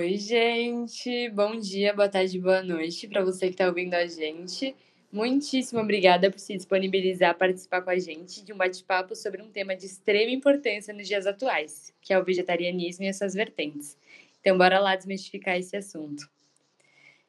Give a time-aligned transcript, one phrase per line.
[0.00, 1.28] Oi, gente.
[1.28, 4.74] Bom dia, boa tarde, boa noite para você que está ouvindo a gente.
[5.12, 9.50] Muitíssimo obrigada por se disponibilizar a participar com a gente de um bate-papo sobre um
[9.50, 13.94] tema de extrema importância nos dias atuais, que é o vegetarianismo e as suas vertentes.
[14.40, 16.26] Então, bora lá desmistificar esse assunto.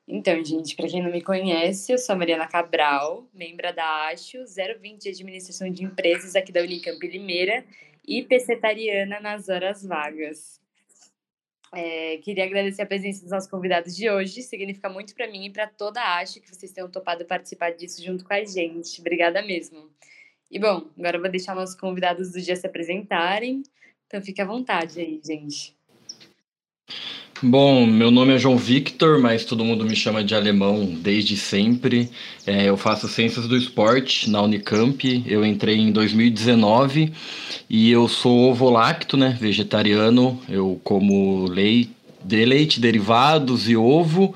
[0.07, 4.45] Então, gente, para quem não me conhece, eu sou a Mariana Cabral, membro da ASHO
[4.79, 7.65] 020 de Administração de Empresas aqui da Unicamp Limeira
[8.07, 10.61] e pescetariana nas horas vagas.
[11.74, 14.42] É, queria agradecer a presença dos nossos convidados de hoje.
[14.42, 18.04] Significa muito para mim e para toda a Acho que vocês tenham topado participar disso
[18.04, 19.00] junto com a gente.
[19.00, 19.89] Obrigada mesmo.
[20.50, 23.64] E bom, agora eu vou deixar nossos convidados do dia se apresentarem.
[24.06, 25.80] Então fique à vontade aí, gente.
[27.43, 32.08] Bom, meu nome é João Victor, mas todo mundo me chama de alemão desde sempre.
[32.45, 35.23] É, eu faço ciências do esporte na Unicamp.
[35.25, 37.11] Eu entrei em 2019
[37.67, 39.35] e eu sou ovo-lacto, né?
[39.41, 40.39] Vegetariano.
[40.47, 41.89] Eu como leite,
[42.23, 44.35] de leite, derivados e ovo.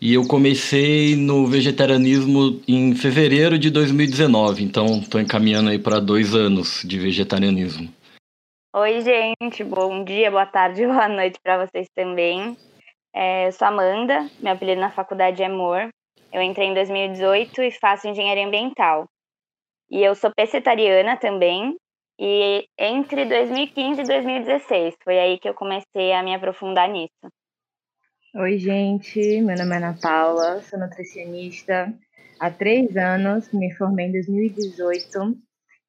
[0.00, 6.34] E eu comecei no vegetarianismo em fevereiro de 2019, então estou encaminhando aí para dois
[6.34, 7.88] anos de vegetarianismo.
[8.76, 12.56] Oi, gente, bom dia, boa tarde, boa noite para vocês também.
[13.14, 15.90] É, eu sou Amanda, meu apelido na faculdade é Amor.
[16.32, 19.06] Eu entrei em 2018 e faço engenharia ambiental.
[19.88, 21.76] E eu sou pescetariana também.
[22.18, 27.30] E entre 2015 e 2016 foi aí que eu comecei a me aprofundar nisso.
[28.34, 31.94] Oi, gente, meu nome é Ana Paula, sou nutricionista
[32.40, 35.38] há três anos, me formei em 2018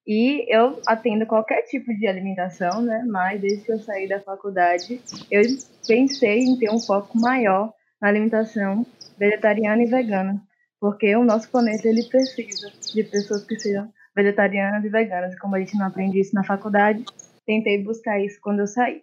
[0.07, 3.03] e eu atendo qualquer tipo de alimentação, né?
[3.07, 5.41] Mas desde que eu saí da faculdade, eu
[5.87, 8.85] pensei em ter um foco maior na alimentação
[9.17, 10.41] vegetariana e vegana,
[10.79, 15.33] porque o nosso planeta ele precisa de pessoas que sejam vegetarianas e veganas.
[15.33, 17.03] E como a gente não aprende isso na faculdade,
[17.45, 19.01] tentei buscar isso quando eu saí.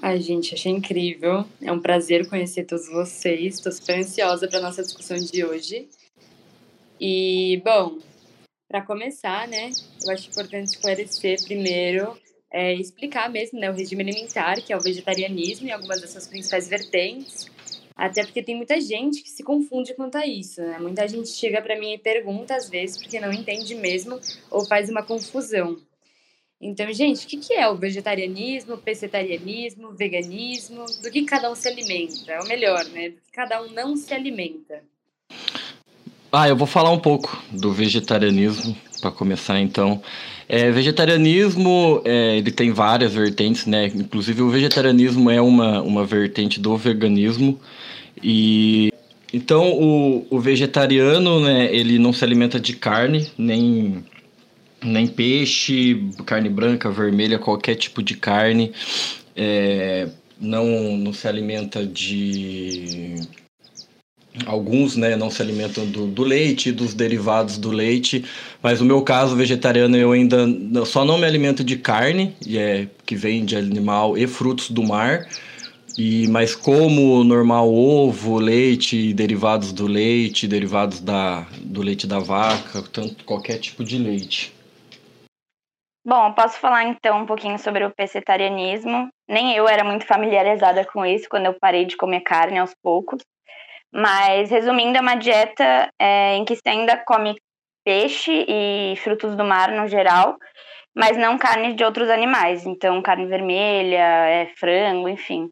[0.00, 1.44] Ai, gente, achei incrível.
[1.60, 3.56] É um prazer conhecer todos vocês.
[3.56, 5.88] Estou super ansiosa para nossa discussão de hoje.
[7.00, 7.98] E, bom,
[8.68, 9.70] para começar, né,
[10.04, 12.18] eu acho importante esclarecer primeiro,
[12.52, 16.26] é, explicar mesmo né, o regime alimentar, que é o vegetarianismo e algumas das suas
[16.26, 17.46] principais vertentes,
[17.96, 20.78] até porque tem muita gente que se confunde quanto a isso, né?
[20.78, 24.20] Muita gente chega para mim e pergunta às vezes porque não entende mesmo
[24.50, 25.76] ou faz uma confusão.
[26.60, 30.84] Então, gente, o que, é o vegetarianismo, o pescetarianismo, o veganismo?
[31.02, 32.32] Do que cada um se alimenta?
[32.32, 33.10] É o melhor, né?
[33.10, 34.82] Do que cada um não se alimenta.
[36.30, 40.02] Ah, eu vou falar um pouco do vegetarianismo para começar então.
[40.46, 43.86] É, vegetarianismo, é, ele tem várias vertentes, né?
[43.86, 47.58] Inclusive o vegetarianismo é uma, uma vertente do veganismo.
[48.22, 48.92] E
[49.32, 54.04] então o, o vegetariano, né, ele não se alimenta de carne, nem,
[54.82, 58.72] nem peixe, carne branca, vermelha, qualquer tipo de carne.
[59.34, 60.08] É,
[60.38, 63.16] não, não se alimenta de
[64.46, 68.24] Alguns né, não se alimentam do, do leite, dos derivados do leite,
[68.62, 70.46] mas no meu caso vegetariano eu ainda
[70.84, 75.26] só não me alimento de carne, é, que vem de animal e frutos do mar,
[75.96, 82.82] e mas como normal ovo, leite, derivados do leite, derivados da, do leite da vaca,
[82.92, 84.52] tanto qualquer tipo de leite.
[86.06, 89.08] Bom, posso falar então um pouquinho sobre o pescetarianismo.
[89.28, 93.20] Nem eu era muito familiarizada com isso quando eu parei de comer carne aos poucos.
[93.92, 97.34] Mas, resumindo, é uma dieta é, em que você ainda come
[97.84, 100.36] peixe e frutos do mar no geral,
[100.94, 102.66] mas não carne de outros animais.
[102.66, 105.48] Então, carne vermelha, é, frango, enfim.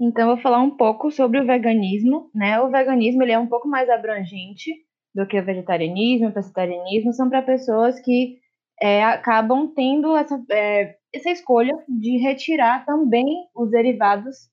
[0.00, 2.30] Então, eu vou falar um pouco sobre o veganismo.
[2.34, 2.60] Né?
[2.60, 4.72] O veganismo ele é um pouco mais abrangente
[5.14, 7.12] do que o vegetarianismo, o vegetarianismo.
[7.12, 8.38] São para pessoas que
[8.80, 14.48] é, acabam tendo essa, é, essa escolha de retirar também os derivados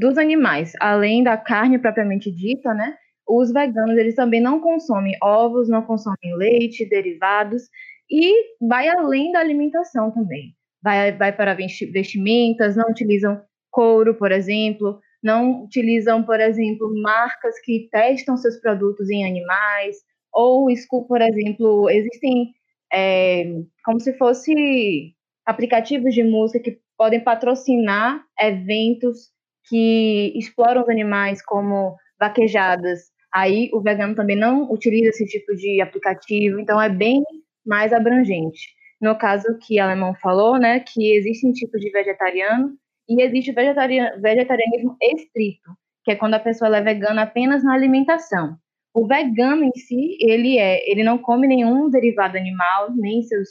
[0.00, 2.96] dos animais, além da carne propriamente dita, né?
[3.28, 7.64] Os veganos eles também não consomem ovos, não consomem leite, derivados
[8.10, 10.54] e vai além da alimentação também.
[10.82, 17.88] Vai, vai para vestimentas, não utilizam couro, por exemplo, não utilizam, por exemplo, marcas que
[17.92, 19.98] testam seus produtos em animais,
[20.32, 20.66] ou,
[21.06, 22.54] por exemplo, existem
[22.90, 23.44] é,
[23.84, 25.14] como se fosse
[25.44, 29.28] aplicativos de música que podem patrocinar eventos
[29.70, 33.04] que exploram os animais como vaquejadas.
[33.32, 37.22] Aí o vegano também não utiliza esse tipo de aplicativo, então é bem
[37.64, 38.68] mais abrangente.
[39.00, 42.76] No caso que o alemão falou, né, que existem tipos de vegetariano
[43.08, 45.70] e existe vegetarianismo estrito,
[46.04, 48.56] que é quando a pessoa é vegana apenas na alimentação.
[48.92, 53.48] O vegano em si, ele é, ele não come nenhum derivado animal, nem seus,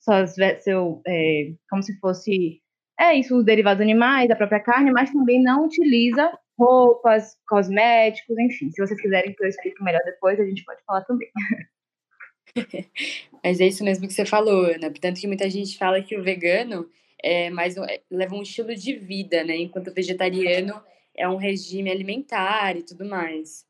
[0.00, 2.60] suas, seu, é, como se fosse
[2.98, 8.70] é isso, os derivados animais, a própria carne, mas também não utiliza roupas, cosméticos, enfim.
[8.70, 11.28] Se vocês quiserem que eu explique melhor depois, a gente pode falar também.
[13.44, 14.90] Mas é isso mesmo que você falou, Ana.
[14.90, 16.88] Portanto, que muita gente fala que o vegano
[17.22, 19.56] é mais é, leva um estilo de vida, né?
[19.56, 20.82] Enquanto o vegetariano
[21.16, 23.64] é um regime alimentar e tudo mais.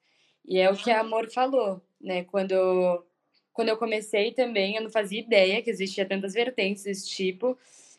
[0.45, 2.25] E é o que a Amor falou, né?
[2.25, 3.05] Quando,
[3.53, 7.59] quando eu comecei também, eu não fazia ideia que existia tantas vertentes desse tipo.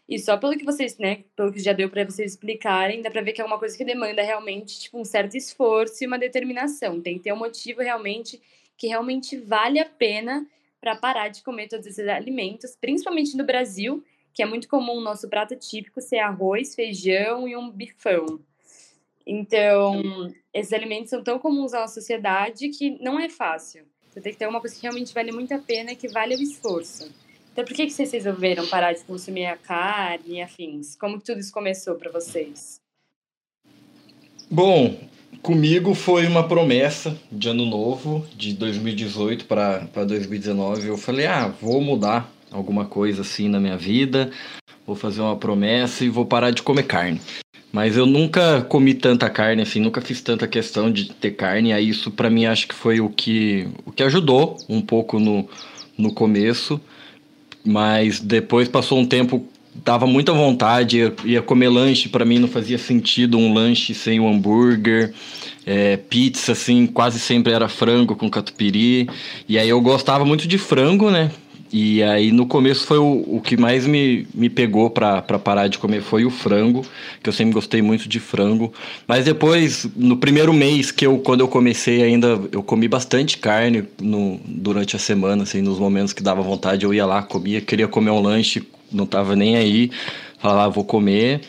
[0.09, 3.21] E só pelo que vocês, né, pelo que já deu para vocês explicarem, dá para
[3.21, 6.99] ver que é uma coisa que demanda realmente, tipo, um certo esforço e uma determinação.
[6.99, 8.41] Tem que ter um motivo realmente
[8.75, 10.47] que realmente vale a pena
[10.81, 14.03] para parar de comer todos esses alimentos, principalmente no Brasil,
[14.33, 18.39] que é muito comum o nosso prato típico ser arroz, feijão e um bifão.
[19.27, 23.85] Então, esses alimentos são tão comuns à sociedade que não é fácil.
[24.09, 26.41] Você tem que ter uma coisa que realmente vale muito a pena que vale o
[26.41, 27.13] esforço.
[27.59, 30.95] Então, por que, que vocês resolveram parar de consumir a carne e afins?
[30.95, 32.79] Como que tudo isso começou para vocês?
[34.49, 34.97] Bom,
[35.41, 40.87] comigo foi uma promessa de ano novo, de 2018 para 2019.
[40.87, 44.31] Eu falei, ah, vou mudar alguma coisa assim na minha vida,
[44.87, 47.19] vou fazer uma promessa e vou parar de comer carne.
[47.73, 51.73] Mas eu nunca comi tanta carne, assim, nunca fiz tanta questão de ter carne.
[51.73, 55.45] Aí isso para mim acho que foi o que, o que ajudou um pouco no,
[55.97, 56.79] no começo.
[57.65, 59.45] Mas depois passou um tempo,
[59.83, 64.19] dava muita vontade, ia, ia comer lanche, para mim não fazia sentido um lanche sem
[64.19, 65.13] o um hambúrguer.
[65.65, 69.07] É, pizza, assim, quase sempre era frango com catupiry.
[69.47, 71.31] E aí eu gostava muito de frango, né?
[71.71, 75.77] E aí no começo foi o, o que mais me, me pegou para parar de
[75.77, 76.83] comer foi o frango,
[77.21, 78.73] que eu sempre gostei muito de frango.
[79.07, 83.83] Mas depois, no primeiro mês que eu quando eu comecei ainda, eu comi bastante carne
[84.01, 87.87] no, durante a semana, assim, nos momentos que dava vontade, eu ia lá, comia, queria
[87.87, 89.91] comer um lanche, não tava nem aí,
[90.39, 91.41] falava, ah, vou comer.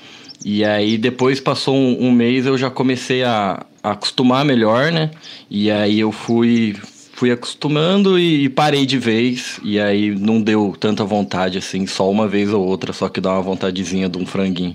[0.44, 5.10] E aí depois passou um, um mês, eu já comecei a, a acostumar melhor, né?
[5.50, 6.76] E aí eu fui
[7.20, 9.60] fui acostumando e, parei de vez.
[9.62, 13.34] E aí não deu tanta vontade assim, só uma vez ou outra, só que dá
[13.34, 14.74] uma vontadezinha de um franguinho.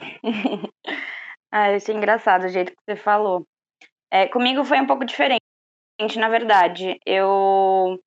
[1.52, 3.44] ah, isso é engraçado o jeito que você falou.
[4.10, 5.40] É, comigo foi um pouco diferente,
[6.16, 6.98] na verdade.
[7.06, 8.00] Eu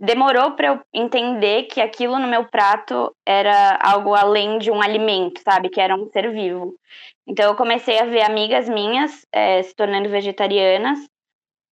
[0.00, 5.42] demorou para eu entender que aquilo no meu prato era algo além de um alimento,
[5.42, 5.68] sabe?
[5.68, 6.74] Que era um ser vivo.
[7.28, 11.10] Então eu comecei a ver amigas minhas é, se tornando vegetarianas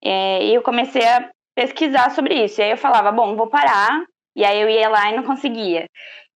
[0.03, 2.61] é, e eu comecei a pesquisar sobre isso.
[2.61, 4.05] E aí eu falava, bom, vou parar.
[4.37, 5.87] E aí eu ia lá e não conseguia.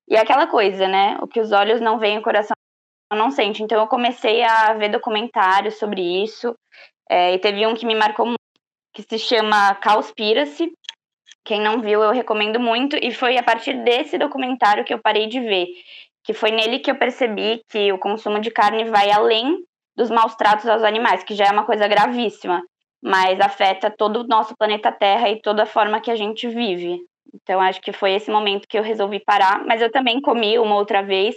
[0.08, 1.16] E é aquela coisa, né?
[1.22, 2.56] O que os olhos não veem, o coração
[3.12, 3.62] não sente.
[3.62, 6.54] Então eu comecei a ver documentários sobre isso.
[7.08, 8.38] É, e teve um que me marcou muito,
[8.92, 10.72] que se chama Cowspiracy.
[11.44, 12.96] Quem não viu, eu recomendo muito.
[12.96, 15.68] E foi a partir desse documentário que eu parei de ver.
[16.24, 19.64] Que foi nele que eu percebi que o consumo de carne vai além
[19.96, 22.62] dos maus tratos aos animais, que já é uma coisa gravíssima
[23.02, 26.98] mas afeta todo o nosso planeta Terra e toda a forma que a gente vive.
[27.34, 29.64] Então, acho que foi esse momento que eu resolvi parar.
[29.66, 31.36] Mas eu também comi uma outra vez,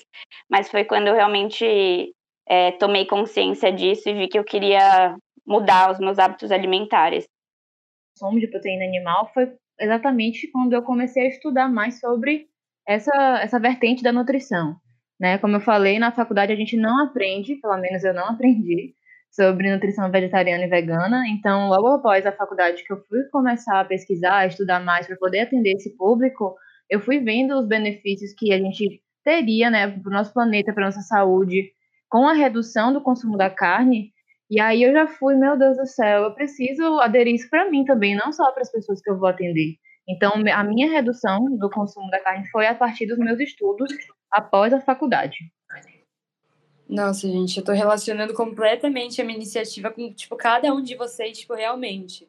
[0.50, 2.14] mas foi quando eu realmente
[2.48, 7.24] é, tomei consciência disso e vi que eu queria mudar os meus hábitos alimentares.
[7.24, 12.48] O consumo de proteína animal foi exatamente quando eu comecei a estudar mais sobre
[12.88, 14.76] essa, essa vertente da nutrição.
[15.20, 15.38] Né?
[15.38, 18.94] Como eu falei, na faculdade a gente não aprende, pelo menos eu não aprendi,
[19.36, 21.28] sobre nutrição vegetariana e vegana.
[21.28, 25.18] Então, logo após a faculdade que eu fui começar a pesquisar, a estudar mais para
[25.18, 26.56] poder atender esse público,
[26.90, 30.86] eu fui vendo os benefícios que a gente teria, né, para o nosso planeta, para
[30.86, 31.72] nossa saúde,
[32.10, 34.12] com a redução do consumo da carne.
[34.50, 37.84] E aí eu já fui, meu Deus do céu, eu preciso aderir isso para mim
[37.84, 39.76] também, não só para as pessoas que eu vou atender.
[40.08, 43.92] Então, a minha redução do consumo da carne foi a partir dos meus estudos
[44.32, 45.38] após a faculdade.
[46.88, 51.40] Nossa, gente, eu tô relacionando completamente a minha iniciativa com, tipo, cada um de vocês,
[51.40, 52.28] tipo, realmente.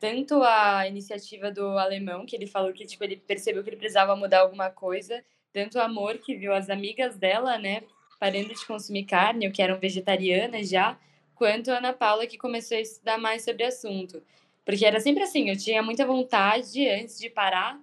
[0.00, 4.16] Tanto a iniciativa do alemão, que ele falou que, tipo, ele percebeu que ele precisava
[4.16, 7.82] mudar alguma coisa, tanto o amor, que viu as amigas dela, né,
[8.20, 10.98] parando de consumir carne, ou que eram vegetarianas já,
[11.34, 14.22] quanto a Ana Paula, que começou a estudar mais sobre o assunto.
[14.64, 17.78] Porque era sempre assim, eu tinha muita vontade antes de parar,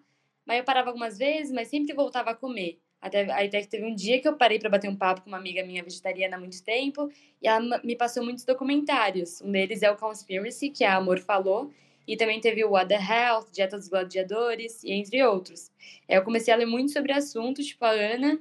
[0.45, 2.79] mas eu parava algumas vezes, mas sempre voltava a comer.
[3.03, 5.37] Até, até que teve um dia que eu parei para bater um papo com uma
[5.37, 9.41] amiga minha vegetariana há muito tempo e ela me passou muitos documentários.
[9.41, 11.69] Um deles é o Conspiracy, que a Amor falou,
[12.07, 15.69] e também teve o What the Health, Dieta dos Gladiadores, e entre outros.
[16.07, 18.39] Eu comecei a ler muito sobre o assunto, tipo a Ana,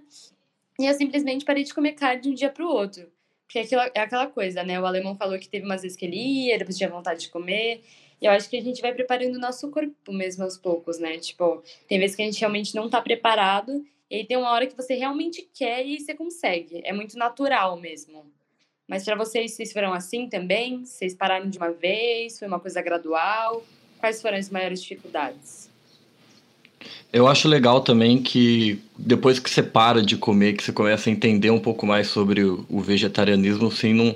[0.79, 3.11] e eu simplesmente parei de comer carne de um dia para o outro.
[3.45, 4.81] Porque é aquela, é aquela coisa, né?
[4.81, 7.83] O alemão falou que teve umas vezes que ele ia, depois tinha vontade de comer.
[8.21, 11.19] E eu acho que a gente vai preparando o nosso corpo mesmo aos poucos, né?
[11.19, 14.67] Tipo, tem vezes que a gente realmente não tá preparado E aí tem uma hora
[14.67, 16.83] que você realmente quer e você consegue.
[16.85, 18.27] É muito natural mesmo.
[18.87, 20.85] Mas para vocês, vocês foram assim também?
[20.85, 22.39] Vocês pararam de uma vez?
[22.39, 23.65] Foi uma coisa gradual?
[23.99, 25.71] Quais foram as maiores dificuldades?
[27.11, 31.13] Eu acho legal também que depois que você para de comer, que você começa a
[31.13, 34.15] entender um pouco mais sobre o, vegetarianismo, assim, não,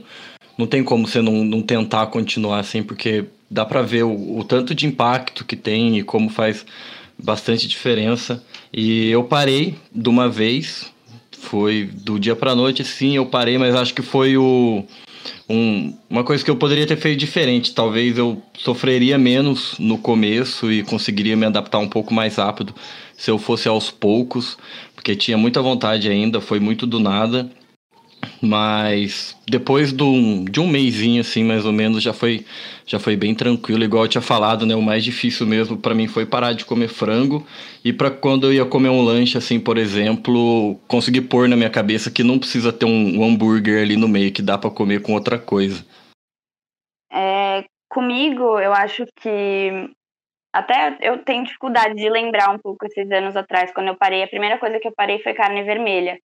[0.58, 4.44] não tem como você não, não tentar continuar assim, porque dá para ver o, o
[4.44, 6.66] tanto de impacto que tem e como faz
[7.22, 8.42] bastante diferença.
[8.72, 10.92] E eu parei de uma vez,
[11.38, 14.84] foi do dia para noite, sim, eu parei, mas acho que foi o
[15.48, 17.74] um, uma coisa que eu poderia ter feito diferente.
[17.74, 22.74] Talvez eu sofreria menos no começo e conseguiria me adaptar um pouco mais rápido
[23.16, 24.58] se eu fosse aos poucos,
[24.94, 27.50] porque tinha muita vontade ainda, foi muito do nada.
[28.40, 32.44] Mas depois do, de um mêsinho, assim, mais ou menos, já foi,
[32.86, 33.84] já foi bem tranquilo.
[33.84, 34.74] Igual eu tinha falado, né?
[34.74, 37.46] O mais difícil mesmo para mim foi parar de comer frango.
[37.84, 41.70] E para quando eu ia comer um lanche, assim, por exemplo, conseguir pôr na minha
[41.70, 45.02] cabeça que não precisa ter um, um hambúrguer ali no meio, que dá para comer
[45.02, 45.84] com outra coisa.
[47.12, 49.88] É, comigo, eu acho que
[50.56, 54.22] até eu tenho dificuldade de lembrar um pouco esses anos atrás, quando eu parei.
[54.22, 56.18] A primeira coisa que eu parei foi carne vermelha.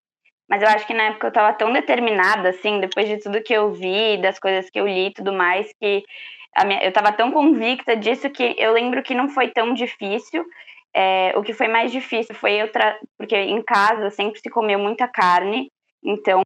[0.52, 3.54] Mas eu acho que na época eu tava tão determinada, assim, depois de tudo que
[3.54, 6.04] eu vi, das coisas que eu li e tudo mais, que
[6.66, 10.46] minha, eu tava tão convicta disso que eu lembro que não foi tão difícil.
[10.94, 12.70] É, o que foi mais difícil foi eu,
[13.18, 15.72] porque em casa sempre se comeu muita carne,
[16.04, 16.42] então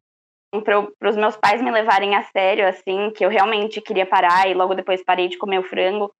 [0.64, 4.54] para os meus pais me levarem a sério, assim, que eu realmente queria parar e
[4.54, 6.14] logo depois parei de comer o frango.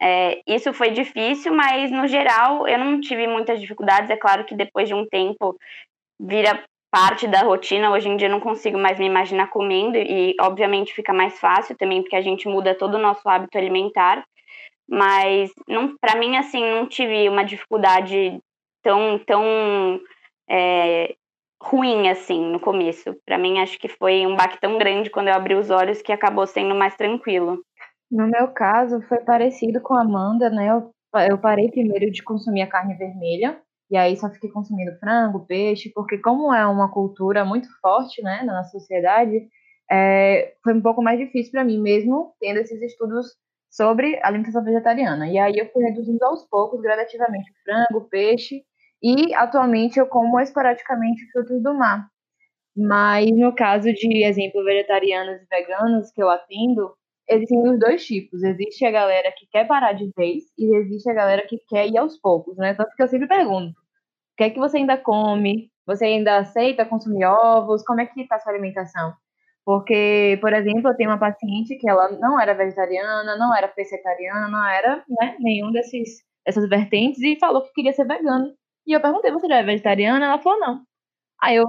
[0.00, 4.10] É, isso foi difícil, mas no geral eu não tive muitas dificuldades.
[4.10, 5.56] É claro que depois de um tempo
[6.20, 7.90] vira parte da rotina.
[7.90, 12.02] Hoje em dia não consigo mais me imaginar comendo e, obviamente, fica mais fácil também
[12.02, 14.22] porque a gente muda todo o nosso hábito alimentar.
[14.86, 18.38] Mas não, para mim, assim, não tive uma dificuldade
[18.82, 19.98] tão, tão
[20.50, 21.14] é,
[21.62, 23.16] ruim assim no começo.
[23.24, 26.12] Para mim, acho que foi um baque tão grande quando eu abri os olhos que
[26.12, 27.64] acabou sendo mais tranquilo.
[28.10, 30.68] No meu caso, foi parecido com a Amanda, né?
[30.68, 30.90] Eu,
[31.30, 33.58] eu parei primeiro de consumir a carne vermelha
[33.92, 38.42] e aí só fiquei consumindo frango, peixe, porque como é uma cultura muito forte, né,
[38.42, 39.46] na sociedade,
[39.90, 43.26] é, foi um pouco mais difícil para mim mesmo, tendo esses estudos
[43.70, 45.28] sobre alimentação vegetariana.
[45.28, 48.62] E aí eu fui reduzindo aos poucos, gradativamente, frango, peixe,
[49.02, 52.08] e atualmente eu como esporadicamente frutos do mar.
[52.74, 56.94] Mas no caso de exemplo vegetarianos e veganos que eu atendo,
[57.28, 58.42] existem os dois tipos.
[58.42, 61.98] Existe a galera que quer parar de vez e existe a galera que quer ir
[61.98, 62.72] aos poucos, né?
[62.74, 63.81] Tanto que eu sempre pergunto,
[64.34, 65.70] o que é que você ainda come?
[65.86, 67.82] Você ainda aceita consumir ovos?
[67.84, 69.14] Como é que está a sua alimentação?
[69.64, 74.48] Porque, por exemplo, eu tenho uma paciente que ela não era vegetariana, não era pescetariana,
[74.48, 78.52] não era né, nenhum desses, dessas vertentes e falou que queria ser vegana.
[78.86, 80.24] E eu perguntei, você já é vegetariana?
[80.26, 80.82] Ela falou, não.
[81.42, 81.66] Aí eu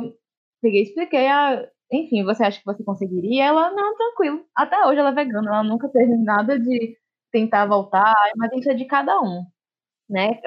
[0.62, 3.46] peguei e expliquei, ah, enfim, você acha que você conseguiria?
[3.46, 4.46] Ela, não, tranquilo.
[4.56, 6.98] Até hoje ela é vegana, ela nunca teve nada de
[7.32, 9.44] tentar voltar, mas isso é de cada um,
[10.10, 10.40] né?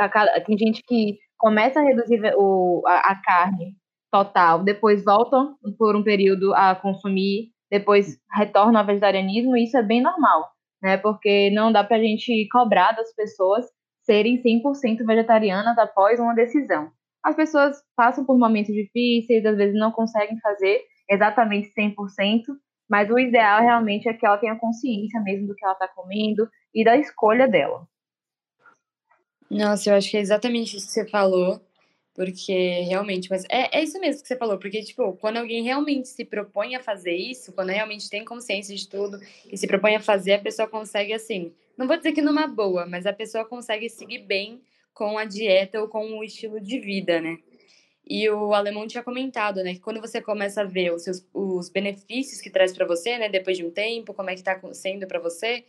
[0.46, 3.76] Tem gente que começa a reduzir o, a, a carne
[4.10, 9.82] total, depois voltam por um período a consumir, depois retornam ao vegetarianismo, e isso é
[9.82, 10.50] bem normal,
[10.82, 10.96] né?
[10.96, 13.66] Porque não dá para a gente cobrar das pessoas
[14.02, 16.90] serem 100% vegetarianas após uma decisão.
[17.22, 22.42] As pessoas passam por momentos difíceis, às vezes não conseguem fazer exatamente 100%,
[22.88, 26.48] mas o ideal realmente é que ela tenha consciência mesmo do que ela está comendo
[26.72, 27.84] e da escolha dela.
[29.50, 31.60] Nossa, eu acho que é exatamente isso que você falou,
[32.14, 36.08] porque realmente, mas é, é isso mesmo que você falou, porque, tipo, quando alguém realmente
[36.08, 39.18] se propõe a fazer isso, quando realmente tem consciência de tudo
[39.50, 42.86] e se propõe a fazer, a pessoa consegue, assim, não vou dizer que numa boa,
[42.86, 44.60] mas a pessoa consegue seguir bem
[44.92, 47.36] com a dieta ou com o estilo de vida, né?
[48.08, 51.68] E o alemão tinha comentado, né, que quando você começa a ver os, seus, os
[51.68, 55.08] benefícios que traz para você, né, depois de um tempo, como é que tá sendo
[55.08, 55.64] para você,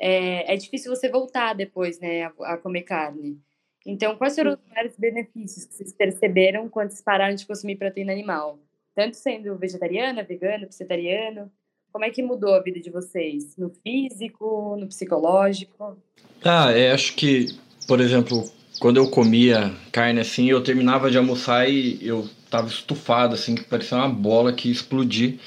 [0.00, 3.38] é, é difícil você voltar depois, né, a, a comer carne.
[3.86, 8.12] Então, quais foram os maiores benefícios que vocês perceberam quando vocês pararam de consumir proteína
[8.12, 8.58] animal?
[8.94, 11.50] Tanto sendo vegetariana, vegana, vegetariano,
[11.92, 13.56] como é que mudou a vida de vocês?
[13.56, 15.98] No físico, no psicológico?
[16.44, 17.46] Ah, é, acho que,
[17.86, 18.44] por exemplo,
[18.80, 23.64] quando eu comia carne assim, eu terminava de almoçar e eu tava estufado, assim, que
[23.64, 25.38] parecia uma bola que ia explodir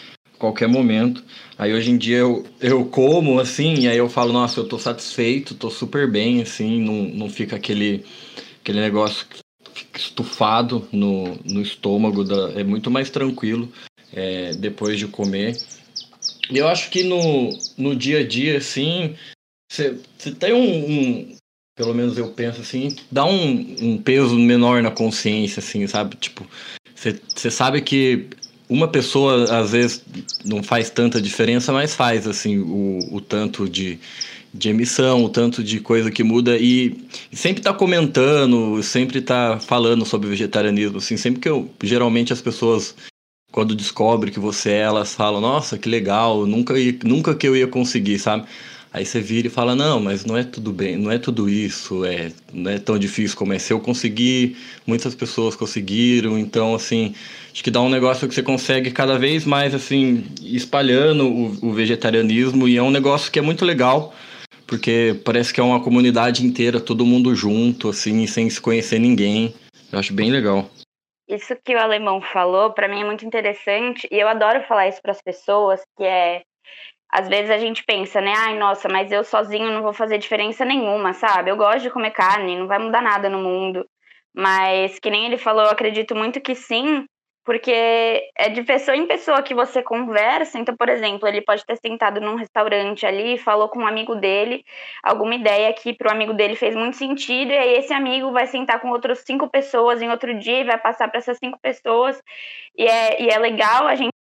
[0.43, 1.23] qualquer momento.
[1.57, 4.77] Aí hoje em dia eu, eu como assim, e aí eu falo, nossa, eu tô
[4.77, 8.03] satisfeito, tô super bem, assim, não, não fica aquele,
[8.61, 9.25] aquele negócio
[9.95, 13.71] estufado no, no estômago, da, é muito mais tranquilo
[14.11, 15.57] é, depois de comer.
[16.51, 19.15] E eu acho que no, no dia a dia, assim,
[19.71, 19.95] você
[20.37, 21.37] tem um, um,
[21.73, 26.17] pelo menos eu penso assim, dá um, um peso menor na consciência, assim, sabe?
[26.17, 26.45] Tipo,
[26.93, 28.27] você sabe que
[28.69, 30.03] uma pessoa às vezes
[30.45, 33.99] não faz tanta diferença, mas faz assim o, o tanto de,
[34.53, 36.97] de emissão, o tanto de coisa que muda e,
[37.31, 42.41] e sempre está comentando, sempre está falando sobre vegetarianismo, assim, sempre que eu geralmente as
[42.41, 42.95] pessoas
[43.51, 47.67] quando descobrem que você é, elas falam, nossa, que legal, nunca nunca que eu ia
[47.67, 48.45] conseguir, sabe?
[48.93, 52.05] Aí você vira e fala, não, mas não é tudo bem, não é tudo isso,
[52.05, 53.57] é, não é tão difícil como é.
[53.57, 57.15] Se eu conseguir, muitas pessoas conseguiram, então, assim,
[57.51, 61.73] acho que dá um negócio que você consegue cada vez mais, assim, espalhando o, o
[61.73, 64.13] vegetarianismo, e é um negócio que é muito legal,
[64.67, 69.55] porque parece que é uma comunidade inteira, todo mundo junto, assim, sem se conhecer ninguém.
[69.91, 70.69] Eu acho bem legal.
[71.27, 75.01] Isso que o alemão falou, para mim é muito interessante, e eu adoro falar isso
[75.01, 76.43] para as pessoas, que é
[77.13, 78.33] às vezes a gente pensa, né?
[78.35, 81.51] Ai, nossa, mas eu sozinho não vou fazer diferença nenhuma, sabe?
[81.51, 83.85] Eu gosto de comer carne, não vai mudar nada no mundo.
[84.35, 87.05] Mas, que nem ele falou, eu acredito muito que sim,
[87.45, 87.71] porque
[88.35, 90.57] é de pessoa em pessoa que você conversa.
[90.57, 94.63] Então, por exemplo, ele pode ter sentado num restaurante ali, falou com um amigo dele,
[95.03, 98.47] alguma ideia que para o amigo dele fez muito sentido, e aí esse amigo vai
[98.47, 102.19] sentar com outras cinco pessoas em outro dia e vai passar para essas cinco pessoas.
[102.75, 104.13] E é, e é legal a gente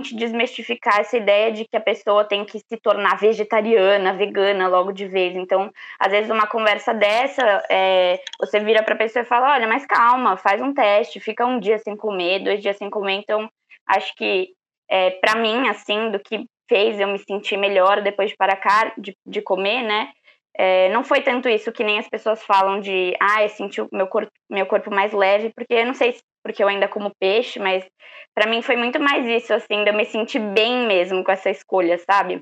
[0.00, 5.06] desmistificar essa ideia de que a pessoa tem que se tornar vegetariana, vegana logo de
[5.06, 5.36] vez.
[5.36, 9.66] Então, às vezes, uma conversa dessa, é, você vira para a pessoa e fala: olha,
[9.66, 13.14] mas calma, faz um teste, fica um dia sem comer, dois dias sem comer.
[13.14, 13.48] Então,
[13.86, 14.50] acho que,
[14.88, 19.16] é, para mim, assim, do que fez eu me sentir melhor depois de parar de,
[19.26, 20.12] de comer, né?
[20.56, 23.88] É, não foi tanto isso que nem as pessoas falam de, ah, eu senti o
[23.92, 27.14] meu corpo, meu corpo mais leve, porque eu não sei se porque eu ainda como
[27.20, 27.86] peixe, mas
[28.34, 31.50] para mim foi muito mais isso, assim, de eu me sentir bem mesmo com essa
[31.50, 32.40] escolha, sabe?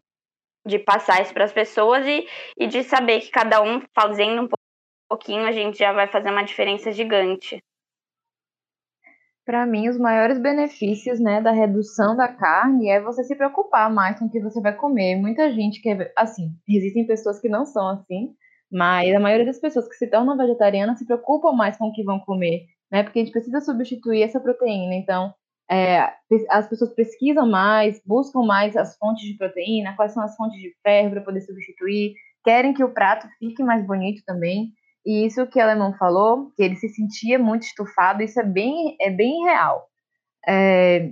[0.67, 4.49] De passar isso para as pessoas e, e de saber que cada um fazendo um
[5.09, 7.63] pouquinho, a gente já vai fazer uma diferença gigante.
[9.49, 14.19] Para mim, os maiores benefícios né, da redução da carne é você se preocupar mais
[14.19, 15.17] com o que você vai comer.
[15.17, 18.35] Muita gente quer, assim, existem pessoas que não são assim,
[18.71, 22.05] mas a maioria das pessoas que se tornam vegetarianas se preocupam mais com o que
[22.05, 23.03] vão comer né?
[23.03, 24.95] Porque a gente precisa substituir essa proteína.
[24.95, 25.33] Então,
[25.71, 26.13] é,
[26.51, 30.75] as pessoas pesquisam mais, buscam mais as fontes de proteína, quais são as fontes de
[30.83, 34.73] ferro para poder substituir, querem que o prato fique mais bonito também.
[35.07, 38.97] E isso que o Alemão falou, que ele se sentia muito estufado, isso é bem,
[39.01, 39.87] é bem real.
[40.47, 41.11] É,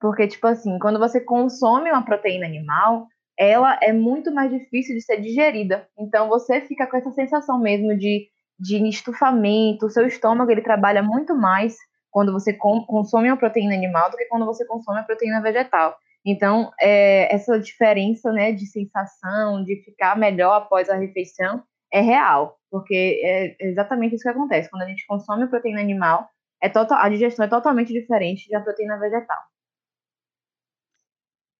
[0.00, 3.06] porque, tipo assim, quando você consome uma proteína animal,
[3.38, 5.88] ela é muito mais difícil de ser digerida.
[5.98, 8.26] Então, você fica com essa sensação mesmo de
[8.62, 11.76] de estufamento, o seu estômago ele trabalha muito mais
[12.10, 15.96] quando você consome a proteína animal do que quando você consome a proteína vegetal.
[16.24, 22.56] Então, é, essa diferença né, de sensação, de ficar melhor após a refeição, é real,
[22.70, 24.70] porque é exatamente isso que acontece.
[24.70, 26.28] Quando a gente consome a proteína animal,
[26.60, 29.38] é total, a digestão é totalmente diferente da proteína vegetal.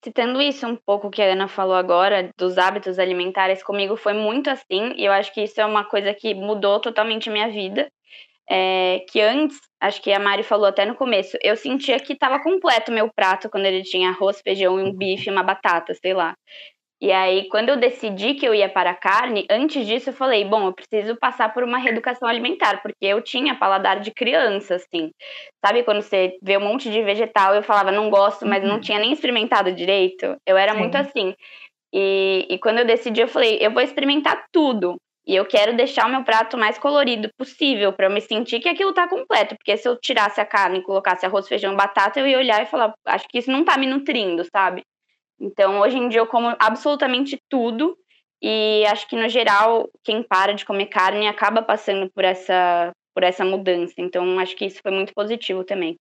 [0.04, 4.50] Citando isso um pouco que a Ana falou agora, dos hábitos alimentares, comigo foi muito
[4.50, 7.88] assim, e eu acho que isso é uma coisa que mudou totalmente a minha vida.
[8.50, 12.42] É, que antes, acho que a Mari falou até no começo, eu sentia que estava
[12.42, 16.12] completo o meu prato quando ele tinha arroz, feijão e um bife, uma batata, sei
[16.12, 16.34] lá.
[17.02, 20.44] E aí, quando eu decidi que eu ia para a carne, antes disso eu falei,
[20.44, 25.10] bom, eu preciso passar por uma reeducação alimentar, porque eu tinha paladar de criança, assim.
[25.66, 28.68] Sabe quando você vê um monte de vegetal, eu falava, não gosto, mas uhum.
[28.68, 30.36] não tinha nem experimentado direito?
[30.46, 30.78] Eu era Sim.
[30.78, 31.34] muito assim.
[31.92, 34.94] E, e quando eu decidi, eu falei, eu vou experimentar tudo.
[35.26, 38.68] E eu quero deixar o meu prato mais colorido possível, para eu me sentir que
[38.68, 39.56] aquilo tá completo.
[39.56, 42.66] Porque se eu tirasse a carne e colocasse arroz, feijão, batata, eu ia olhar e
[42.66, 44.84] falar, acho que isso não tá me nutrindo, sabe?
[45.42, 47.98] Então, hoje em dia, eu como absolutamente tudo.
[48.40, 53.24] E acho que, no geral, quem para de comer carne acaba passando por essa, por
[53.24, 53.94] essa mudança.
[53.98, 55.96] Então, acho que isso foi muito positivo também.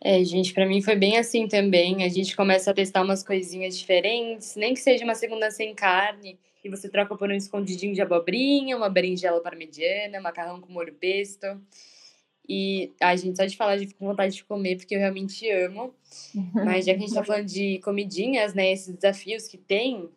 [0.00, 2.04] É, gente, para mim foi bem assim também.
[2.04, 6.38] A gente começa a testar umas coisinhas diferentes, nem que seja uma segunda sem carne,
[6.64, 11.46] e você troca por um escondidinho de abobrinha, uma berinjela parmegiana, macarrão com molho pesto.
[12.48, 15.94] E, a gente, só de falar, de com vontade de comer, porque eu realmente amo.
[16.54, 20.08] Mas já que a gente tá falando de comidinhas, né, esses desafios que tem,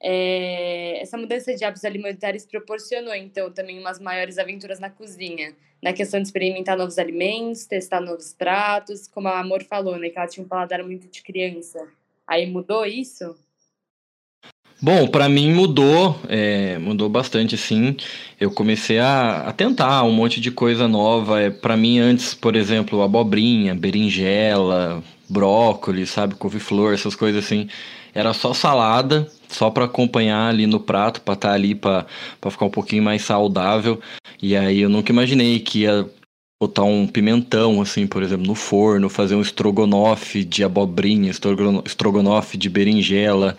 [0.00, 5.56] é, essa mudança de hábitos alimentares proporcionou, então, também umas maiores aventuras na cozinha.
[5.82, 10.18] Na questão de experimentar novos alimentos, testar novos pratos, como a Amor falou, né, que
[10.18, 11.86] ela tinha um paladar muito de criança.
[12.26, 13.36] Aí mudou isso?
[14.80, 17.96] Bom, para mim mudou, é, mudou bastante, sim.
[18.38, 21.40] Eu comecei a, a, tentar um monte de coisa nova.
[21.40, 27.68] É, para mim, antes, por exemplo, abobrinha, berinjela, brócolis, sabe, couve-flor, essas coisas assim.
[28.14, 32.06] era só salada, só para acompanhar ali no prato, para estar tá ali para
[32.50, 34.00] ficar um pouquinho mais saudável.
[34.42, 36.06] E aí eu nunca imaginei que ia
[36.60, 41.30] botar um pimentão, assim, por exemplo, no forno, fazer um estrogonofe de abobrinha,
[41.84, 43.56] estrogonofe de berinjela,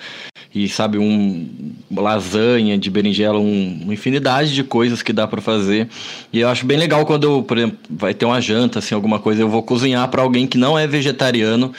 [0.54, 5.90] e sabe, um lasanha de berinjela, um, uma infinidade de coisas que dá para fazer.
[6.32, 9.20] E eu acho bem legal quando eu, por exemplo, vai ter uma janta, assim, alguma
[9.20, 11.74] coisa, eu vou cozinhar para alguém que não é vegetariano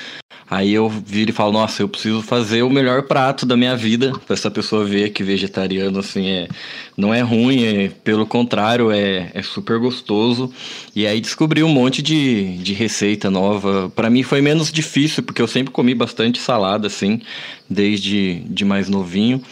[0.48, 4.12] Aí eu viro e falo, nossa, eu preciso fazer o melhor prato da minha vida
[4.26, 6.48] para essa pessoa ver que vegetariano assim é
[6.96, 10.50] não é ruim, é, pelo contrário, é, é super gostoso.
[10.94, 13.90] E aí descobri um monte de, de receita nova.
[13.94, 17.20] Para mim foi menos difícil, porque eu sempre comi bastante salada assim,
[17.68, 19.42] desde de mais novinho.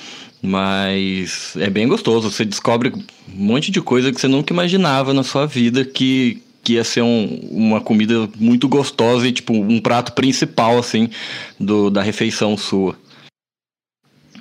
[0.41, 5.23] Mas é bem gostoso, você descobre um monte de coisa que você nunca imaginava na
[5.23, 10.13] sua vida que, que ia ser um, uma comida muito gostosa e tipo um prato
[10.15, 11.11] principal assim
[11.61, 12.97] do, da refeição sua.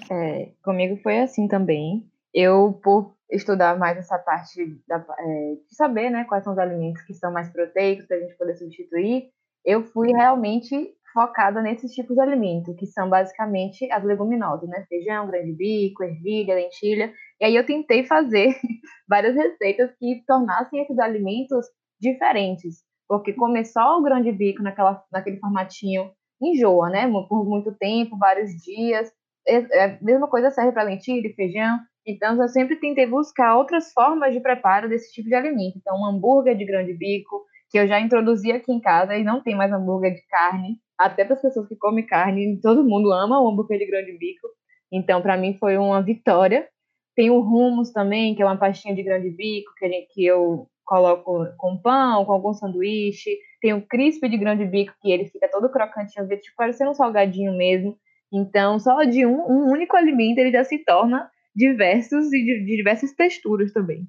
[0.09, 2.05] É, comigo foi assim também.
[2.33, 7.01] Eu por estudar mais essa parte da, é, de saber, né, quais são os alimentos
[7.03, 9.29] que são mais proteicos para a gente poder substituir,
[9.65, 14.83] eu fui realmente focada nesses tipos de alimento, que são basicamente as leguminosas, né?
[14.89, 17.13] Feijão, grande bico, ervilha, lentilha.
[17.39, 18.55] E aí eu tentei fazer
[19.07, 21.65] várias receitas que tornassem esses alimentos
[22.03, 26.11] diferentes, porque comer só o grande bico naquela, naquele formatinho
[26.41, 27.09] enjoa, né?
[27.27, 29.09] Por muito tempo, vários dias.
[29.47, 31.79] É, é, a mesma coisa serve para lentilha feijão.
[32.05, 35.77] Então, eu sempre tentei buscar outras formas de preparo desse tipo de alimento.
[35.77, 39.41] Então, um hambúrguer de grande bico, que eu já introduzi aqui em casa e não
[39.41, 43.41] tem mais hambúrguer de carne, até para as pessoas que comem carne, todo mundo ama
[43.41, 44.47] o hambúrguer de grande bico.
[44.91, 46.67] Então, para mim foi uma vitória.
[47.15, 49.71] Tem o hummus também, que é uma pastinha de grande bico,
[50.13, 53.36] que eu coloco com pão, com algum sanduíche.
[53.60, 57.58] Tem o crisp de grande bico, que ele fica todo crocantinho, tipo, parecendo um salgadinho
[57.58, 57.97] mesmo.
[58.32, 62.77] Então, só de um, um único alimento ele já se torna diversos e de, de
[62.77, 64.08] diversas texturas também.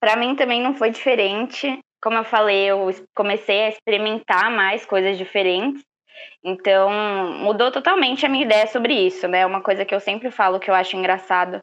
[0.00, 1.80] Para mim também não foi diferente.
[2.00, 5.82] Como eu falei, eu comecei a experimentar mais coisas diferentes.
[6.44, 6.90] Então,
[7.40, 9.46] mudou totalmente a minha ideia sobre isso, né?
[9.46, 11.60] Uma coisa que eu sempre falo que eu acho engraçado.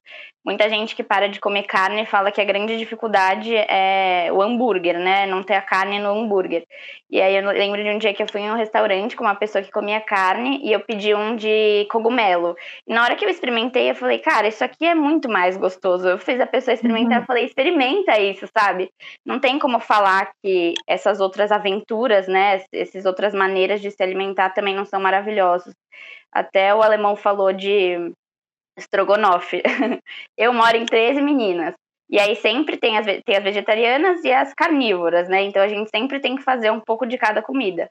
[0.50, 4.98] Muita gente que para de comer carne fala que a grande dificuldade é o hambúrguer,
[4.98, 5.28] né?
[5.28, 6.66] Não ter a carne no hambúrguer.
[7.08, 9.36] E aí eu lembro de um dia que eu fui em um restaurante com uma
[9.36, 12.56] pessoa que comia carne e eu pedi um de cogumelo.
[12.88, 16.08] E na hora que eu experimentei, eu falei, cara, isso aqui é muito mais gostoso.
[16.08, 17.24] Eu fiz a pessoa experimentar, uhum.
[17.24, 18.90] eu falei, experimenta isso, sabe?
[19.24, 22.64] Não tem como falar que essas outras aventuras, né?
[22.74, 25.76] Essas outras maneiras de se alimentar também não são maravilhosos.
[26.32, 28.12] Até o alemão falou de
[28.80, 29.62] estrogonofe.
[30.38, 31.74] eu moro em 13 meninas.
[32.10, 35.44] E aí sempre tem as, tem as vegetarianas e as carnívoras, né?
[35.44, 37.90] Então a gente sempre tem que fazer um pouco de cada comida.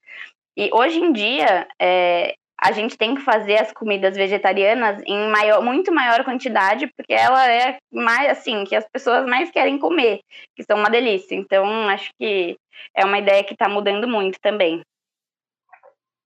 [0.57, 5.63] E hoje em dia, é, a gente tem que fazer as comidas vegetarianas em maior,
[5.63, 10.19] muito maior quantidade, porque ela é mais assim, que as pessoas mais querem comer,
[10.57, 11.37] que são uma delícia.
[11.37, 12.57] Então, acho que
[12.97, 14.83] é uma ideia que está mudando muito também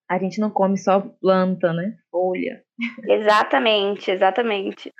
[0.08, 1.96] a gente não come só planta, né?
[2.10, 2.62] Folha.
[3.08, 4.92] Exatamente, exatamente.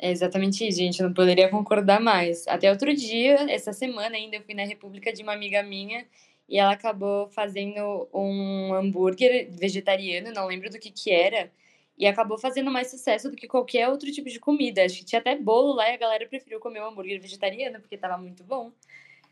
[0.00, 1.00] É exatamente isso, gente.
[1.00, 2.46] Eu não poderia concordar mais.
[2.46, 6.06] Até outro dia, essa semana ainda, eu fui na República de uma amiga minha
[6.48, 11.50] e ela acabou fazendo um hambúrguer vegetariano, não lembro do que que era,
[11.98, 14.84] e acabou fazendo mais sucesso do que qualquer outro tipo de comida.
[14.84, 17.98] Acho que tinha até bolo lá e a galera preferiu comer o hambúrguer vegetariano porque
[17.98, 18.72] tava muito bom.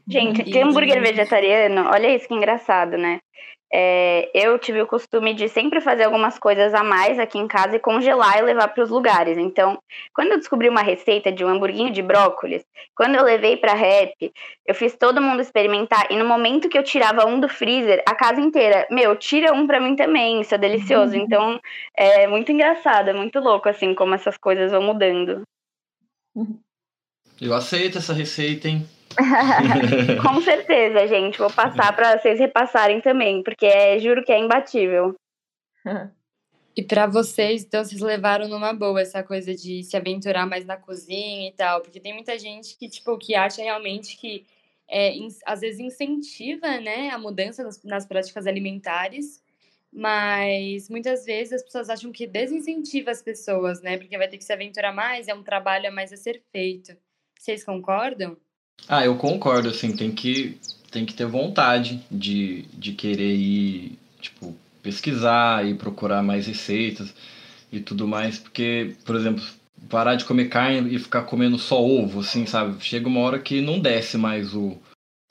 [0.08, 3.18] Gente, que hambúrguer vegetariano, olha isso que engraçado, né?
[3.72, 7.74] É, eu tive o costume de sempre fazer algumas coisas a mais aqui em casa
[7.74, 9.36] e congelar e levar para os lugares.
[9.36, 9.76] Então,
[10.14, 12.64] quando eu descobri uma receita de um hamburguinho de brócolis,
[12.94, 14.32] quando eu levei para rap,
[14.64, 18.14] eu fiz todo mundo experimentar e no momento que eu tirava um do freezer, a
[18.14, 21.16] casa inteira, meu, tira um para mim também, isso é delicioso.
[21.16, 21.22] Uhum.
[21.22, 21.60] Então,
[21.96, 25.42] é muito engraçado, é muito louco assim como essas coisas vão mudando.
[27.40, 28.86] Eu aceito essa receita, hein?
[30.22, 31.38] Com certeza, gente.
[31.38, 35.14] Vou passar para vocês repassarem também, porque é, juro que é imbatível.
[36.76, 40.76] E para vocês, então, vocês levaram numa boa essa coisa de se aventurar mais na
[40.76, 44.44] cozinha e tal, porque tem muita gente que, tipo, que acha realmente que
[44.86, 45.14] é,
[45.46, 49.42] às vezes incentiva, né, a mudança nas, nas práticas alimentares,
[49.90, 54.44] mas muitas vezes as pessoas acham que desincentiva as pessoas, né, porque vai ter que
[54.44, 56.94] se aventurar mais, é um trabalho a mais a ser feito.
[57.38, 58.36] Vocês concordam?
[58.88, 60.58] Ah, eu concordo, assim, tem que,
[60.90, 67.12] tem que ter vontade de, de querer ir, tipo, pesquisar e procurar mais receitas
[67.72, 69.42] e tudo mais, porque, por exemplo,
[69.88, 72.76] parar de comer carne e ficar comendo só ovo, assim, sabe?
[72.84, 74.76] Chega uma hora que não desce mais o,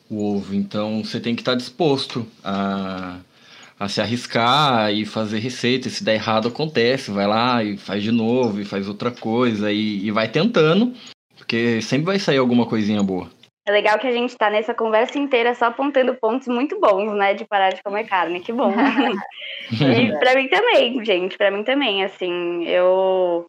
[0.10, 3.19] o ovo, então você tem que estar disposto a,
[3.79, 5.89] a se arriscar e fazer receita.
[5.89, 7.12] Se der errado, acontece.
[7.12, 10.93] Vai lá e faz de novo, e faz outra coisa, e, e vai tentando,
[11.38, 13.29] porque sempre vai sair alguma coisinha boa.
[13.67, 17.34] É legal que a gente tá nessa conversa inteira só apontando pontos muito bons, né,
[17.34, 18.71] de parar de comer carne, que bom.
[19.71, 23.47] e pra mim também, gente, pra mim também, assim, eu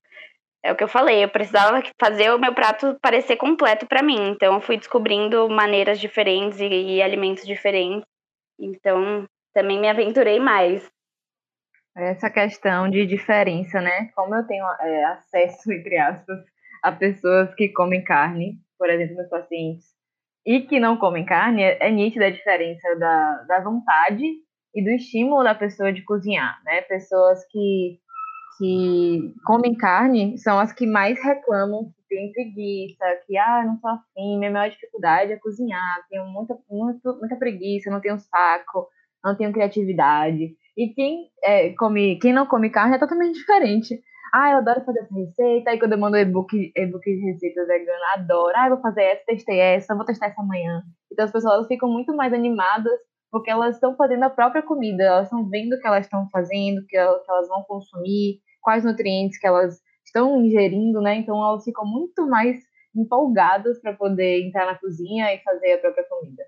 [0.67, 4.31] é o que eu falei, eu precisava fazer o meu prato parecer completo para mim.
[4.31, 8.05] Então, eu fui descobrindo maneiras diferentes e, e, alimentos diferentes.
[8.59, 10.91] Então, também me aventurei mais.
[11.97, 14.11] Essa questão de diferença, né?
[14.15, 16.39] Como eu tenho é, acesso, entre aspas,
[16.83, 19.96] a pessoas que comem carne, por exemplo, meus pacientes,
[20.47, 24.25] e que não comem carne, é, é nítida a diferença da, da vontade
[24.75, 26.83] e do estímulo da pessoa de cozinhar, né?
[26.83, 27.99] Pessoas que
[28.59, 33.89] que comem carne são as que mais reclamam que têm preguiça, que ah, não tô
[33.89, 38.89] afim, minha maior dificuldade é cozinhar, tenho muita, muito, muita preguiça, não tenho saco,
[39.23, 40.55] não tenho criatividade.
[40.77, 44.01] E quem, é, come, quem não come carne é totalmente diferente.
[44.39, 45.71] Ah, eu adoro fazer essa receita.
[45.71, 48.53] Aí quando eu mando e-book, e-book de receitas veganas, adoro.
[48.55, 50.83] Ah, eu vou fazer essa, testei essa, vou testar essa amanhã.
[51.11, 52.93] Então as pessoas ficam muito mais animadas
[53.31, 56.81] porque elas estão fazendo a própria comida, elas estão vendo o que elas estão fazendo,
[56.81, 61.17] o que elas vão consumir, quais nutrientes que elas estão ingerindo, né?
[61.17, 62.59] Então elas ficam muito mais
[62.95, 66.45] empolgadas para poder entrar na cozinha e fazer a própria comida.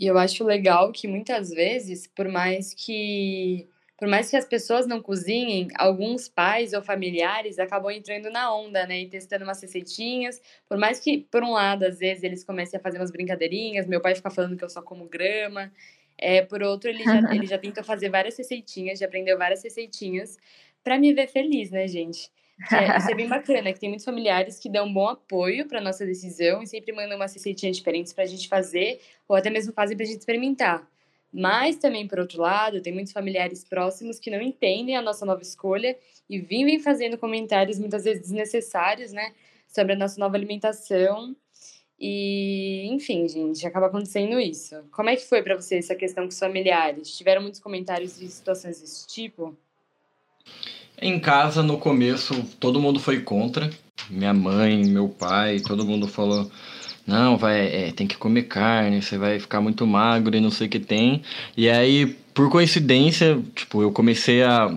[0.00, 4.86] E eu acho legal que muitas vezes, por mais que por mais que as pessoas
[4.86, 9.00] não cozinhem, alguns pais ou familiares acabam entrando na onda, né?
[9.00, 10.40] E testando umas receitinhas.
[10.68, 14.00] Por mais que, por um lado, às vezes eles comecem a fazer umas brincadeirinhas, meu
[14.00, 15.72] pai fica falando que eu só como grama.
[16.16, 20.38] É, por outro, ele já, ele já tentou fazer várias receitinhas, já aprendeu várias receitinhas
[20.84, 22.30] para me ver feliz, né, gente?
[22.72, 25.80] É, isso é bem bacana, que tem muitos familiares que dão um bom apoio para
[25.80, 29.72] nossa decisão e sempre mandam umas receitinhas diferentes para a gente fazer, ou até mesmo
[29.72, 30.88] fazem para a gente experimentar.
[31.32, 35.42] Mas também, por outro lado, tem muitos familiares próximos que não entendem a nossa nova
[35.42, 35.96] escolha
[36.28, 39.32] e vivem fazendo comentários muitas vezes desnecessários, né,
[39.66, 41.36] sobre a nossa nova alimentação.
[42.00, 44.76] E, enfim, gente, acaba acontecendo isso.
[44.92, 47.16] Como é que foi para você essa questão com os familiares?
[47.16, 49.56] Tiveram muitos comentários de situações desse tipo?
[51.00, 53.68] Em casa, no começo, todo mundo foi contra.
[54.08, 56.50] Minha mãe, meu pai, todo mundo falou:
[57.08, 60.66] não, vai, é, tem que comer carne, você vai ficar muito magro e não sei
[60.66, 61.22] o que tem.
[61.56, 64.70] E aí, por coincidência, tipo, eu comecei a.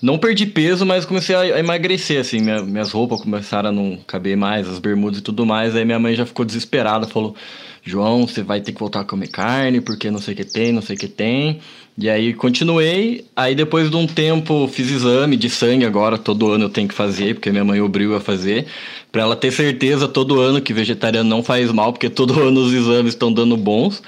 [0.00, 2.40] Não perdi peso, mas comecei a emagrecer, assim.
[2.40, 5.76] Minha, minhas roupas começaram a não caber mais, as bermudas e tudo mais.
[5.76, 7.36] Aí minha mãe já ficou desesperada, falou:
[7.84, 10.72] João, você vai ter que voltar a comer carne, porque não sei o que tem,
[10.72, 11.60] não sei o que tem.
[11.98, 15.86] E aí continuei, aí depois de um tempo fiz exame de sangue.
[15.86, 18.66] Agora, todo ano eu tenho que fazer, porque minha mãe obriga a fazer,
[19.10, 22.72] para ela ter certeza todo ano que vegetariano não faz mal, porque todo ano os
[22.72, 24.02] exames estão dando bons.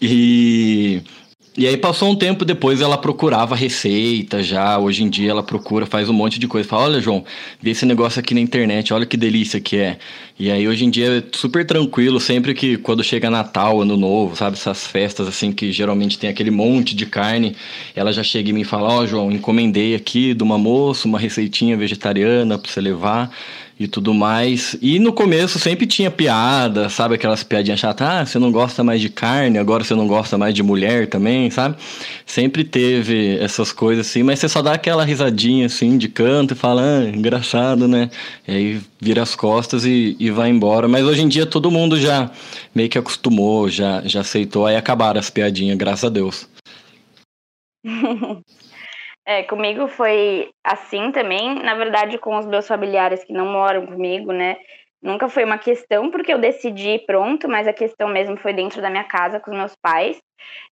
[0.00, 1.02] E
[1.56, 5.86] e aí passou um tempo depois ela procurava receita já, hoje em dia ela procura,
[5.86, 6.68] faz um monte de coisa.
[6.68, 7.24] Fala, olha João,
[7.60, 9.98] vê esse negócio aqui na internet, olha que delícia que é.
[10.38, 14.36] E aí hoje em dia é super tranquilo, sempre que quando chega Natal, Ano Novo,
[14.36, 17.56] sabe, essas festas assim que geralmente tem aquele monte de carne,
[17.94, 21.76] ela já chega e fala, ó oh, João, encomendei aqui de uma moça uma receitinha
[21.76, 23.30] vegetariana para você levar
[23.78, 24.76] e tudo mais.
[24.80, 27.14] E no começo sempre tinha piada, sabe?
[27.14, 28.06] Aquelas piadinhas chatas.
[28.08, 31.50] Ah, você não gosta mais de carne, agora você não gosta mais de mulher também,
[31.50, 31.76] sabe?
[32.24, 36.56] Sempre teve essas coisas assim, mas você só dá aquela risadinha assim de canto e
[36.56, 38.10] fala, ah, engraçado, né?
[38.48, 40.88] E aí vira as costas e, e vai embora.
[40.88, 42.30] Mas hoje em dia todo mundo já
[42.74, 44.66] meio que acostumou, já, já aceitou.
[44.66, 46.48] Aí acabaram as piadinhas, graças a Deus.
[49.26, 51.56] É, comigo foi assim também.
[51.62, 54.56] Na verdade, com os meus familiares que não moram comigo, né?
[55.02, 58.88] Nunca foi uma questão porque eu decidi pronto, mas a questão mesmo foi dentro da
[58.90, 60.18] minha casa com os meus pais.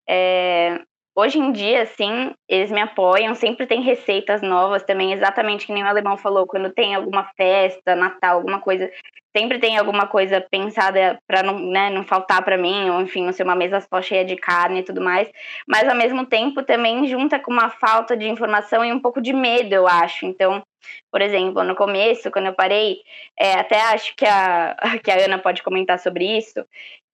[0.07, 0.79] É,
[1.15, 5.83] hoje em dia, assim, eles me apoiam, sempre tem receitas novas também, exatamente que nem
[5.83, 8.89] o alemão falou, quando tem alguma festa, Natal, alguma coisa,
[9.35, 13.33] sempre tem alguma coisa pensada para não, né, não faltar para mim, ou enfim, não
[13.33, 15.29] ser uma mesa só cheia de carne e tudo mais,
[15.67, 19.33] mas ao mesmo tempo também junta com uma falta de informação e um pouco de
[19.33, 20.25] medo, eu acho.
[20.25, 20.63] Então,
[21.11, 22.97] por exemplo, no começo, quando eu parei,
[23.37, 26.65] é, até acho que a, que a Ana pode comentar sobre isso,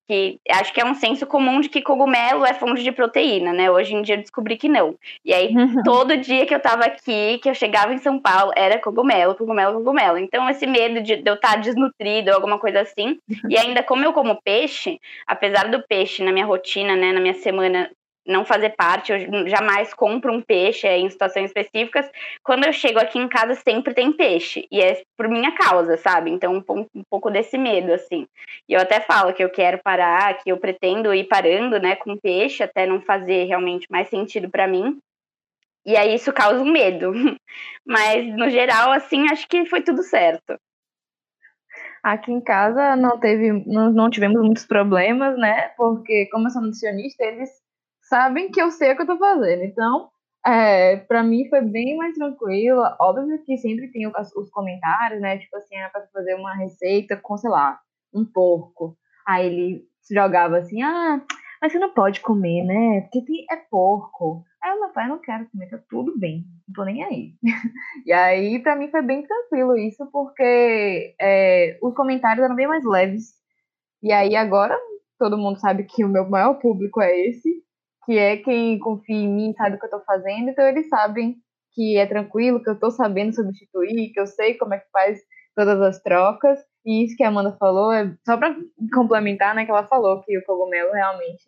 [0.09, 3.69] que acho que é um senso comum de que cogumelo é fonte de proteína, né?
[3.69, 4.95] Hoje em dia eu descobri que não.
[5.23, 5.83] E aí, uhum.
[5.83, 9.77] todo dia que eu tava aqui, que eu chegava em São Paulo, era cogumelo, cogumelo,
[9.77, 10.17] cogumelo.
[10.17, 13.19] Então, esse medo de, de eu estar desnutrido ou alguma coisa assim.
[13.47, 17.35] E ainda, como eu como peixe, apesar do peixe na minha rotina, né, na minha
[17.35, 17.91] semana,
[18.25, 22.09] não fazer parte, eu jamais compro um peixe é, em situações específicas.
[22.43, 26.29] Quando eu chego aqui em casa, sempre tem peixe, e é por minha causa, sabe?
[26.29, 28.27] Então, um, um pouco desse medo, assim.
[28.67, 32.17] E eu até falo que eu quero parar, que eu pretendo ir parando, né, com
[32.17, 34.99] peixe, até não fazer realmente mais sentido para mim.
[35.85, 37.11] E aí isso causa um medo.
[37.85, 40.59] Mas, no geral, assim, acho que foi tudo certo.
[42.03, 45.69] Aqui em casa não teve, não, não tivemos muitos problemas, né?
[45.75, 47.49] Porque como eu sou nutricionista, eles
[48.09, 49.63] sabem que eu sei o que eu tô fazendo.
[49.63, 50.09] Então,
[50.45, 52.81] é, para mim foi bem mais tranquilo.
[52.99, 55.37] Óbvio que sempre tem os, os comentários, né?
[55.37, 57.79] Tipo assim, era pra fazer uma receita com, sei lá,
[58.13, 58.97] um porco.
[59.27, 61.21] Aí ele jogava assim, ah,
[61.61, 63.01] mas você não pode comer, né?
[63.01, 64.43] Porque tem, é porco.
[64.61, 67.33] Aí o meu pai, não quero comer, tá tudo bem, não tô nem aí.
[68.05, 72.83] e aí, pra mim, foi bem tranquilo isso, porque é, os comentários eram bem mais
[72.83, 73.33] leves.
[74.03, 74.77] E aí, agora,
[75.17, 77.63] todo mundo sabe que o meu maior público é esse,
[78.09, 81.35] que é quem confia em mim, sabe o que eu tô fazendo, então eles sabem
[81.73, 85.19] que é tranquilo, que eu tô sabendo substituir, que eu sei como é que faz
[85.55, 86.59] todas as trocas.
[86.83, 88.55] E isso que a Amanda falou, é só para
[88.95, 91.43] complementar, né, que ela falou que o cogumelo realmente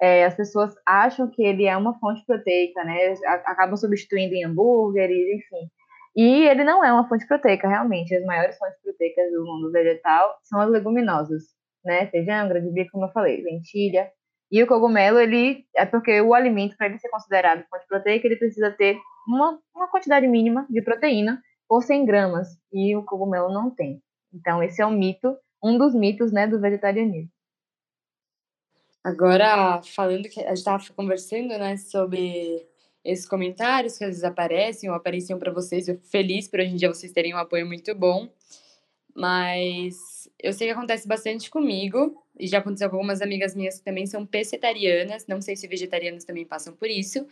[0.00, 3.14] é, as pessoas acham que ele é uma fonte proteica, né?
[3.46, 5.68] Acabam substituindo em hambúrgueres, enfim.
[6.14, 8.14] E ele não é uma fonte proteica, realmente.
[8.14, 11.42] As maiores fontes proteicas do mundo vegetal são as leguminosas,
[11.84, 12.06] né?
[12.06, 14.10] Feijão, grão de bico, como eu falei, lentilha.
[14.50, 18.36] E o cogumelo, ele é porque o alimento, para ele ser considerado fonte proteica, ele
[18.36, 22.48] precisa ter uma, uma quantidade mínima de proteína por 100 gramas.
[22.72, 24.02] E o cogumelo não tem.
[24.32, 27.30] Então, esse é um mito, um dos mitos, né, do vegetarianismo.
[29.02, 32.66] Agora, falando que a gente estava conversando, né, sobre
[33.04, 36.70] esses comentários que às vezes aparecem ou apareciam para vocês, eu fico feliz por hoje
[36.70, 38.28] em dia vocês terem um apoio muito bom,
[39.14, 43.84] mas eu sei que acontece bastante comigo, e já aconteceu com algumas amigas minhas que
[43.84, 47.26] também são pescetarianas, não sei se vegetarianas também passam por isso,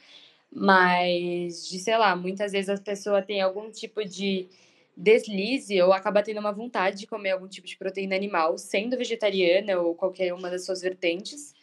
[0.52, 4.48] mas de, sei lá, muitas vezes a pessoa tem algum tipo de
[4.96, 9.78] deslize ou acaba tendo uma vontade de comer algum tipo de proteína animal, sendo vegetariana
[9.80, 11.54] ou qualquer uma das suas vertentes.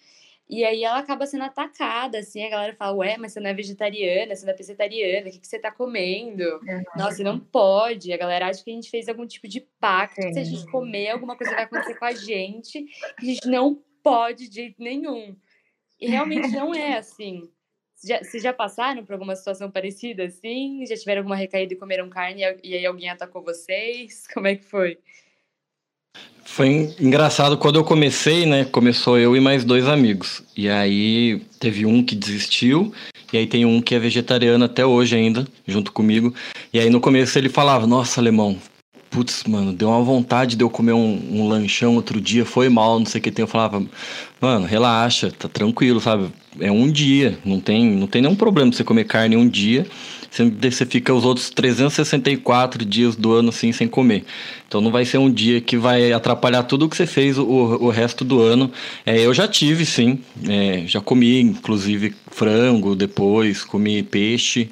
[0.49, 3.53] E aí ela acaba sendo atacada, assim, a galera fala, ué, mas você não é
[3.53, 6.43] vegetariana, você não é pescetariana, o que, que você tá comendo?
[6.43, 6.83] Uhum.
[6.97, 8.11] Nossa, não pode.
[8.11, 11.09] A galera acha que a gente fez algum tipo de pacto, se a gente comer,
[11.09, 12.83] alguma coisa vai acontecer com a gente,
[13.19, 15.37] que a gente não pode de jeito nenhum.
[16.01, 17.47] E realmente não é assim.
[18.03, 20.83] Já, vocês já passaram por alguma situação parecida assim?
[20.87, 24.25] Já tiveram alguma recaída e comeram carne e aí alguém atacou vocês?
[24.33, 24.97] Como é que foi?
[26.59, 28.65] Foi engraçado quando eu comecei, né?
[28.65, 30.43] Começou eu e mais dois amigos.
[30.57, 32.91] E aí teve um que desistiu,
[33.31, 36.33] e aí tem um que é vegetariano até hoje ainda, junto comigo.
[36.73, 38.57] E aí no começo ele falava: Nossa, alemão,
[39.09, 42.99] putz, mano, deu uma vontade de eu comer um, um lanchão outro dia, foi mal,
[42.99, 43.43] não sei o que tem.
[43.43, 43.81] Eu falava,
[44.41, 46.29] mano, relaxa, tá tranquilo, sabe?
[46.59, 49.85] É um dia, não tem, não tem nenhum problema você comer carne um dia
[50.31, 54.25] você fica os outros 364 dias do ano assim sem comer.
[54.67, 57.45] Então não vai ser um dia que vai atrapalhar tudo o que você fez o,
[57.45, 58.71] o resto do ano.
[59.05, 60.19] É, eu já tive, sim.
[60.47, 64.69] É, já comi, inclusive, frango depois, comi peixe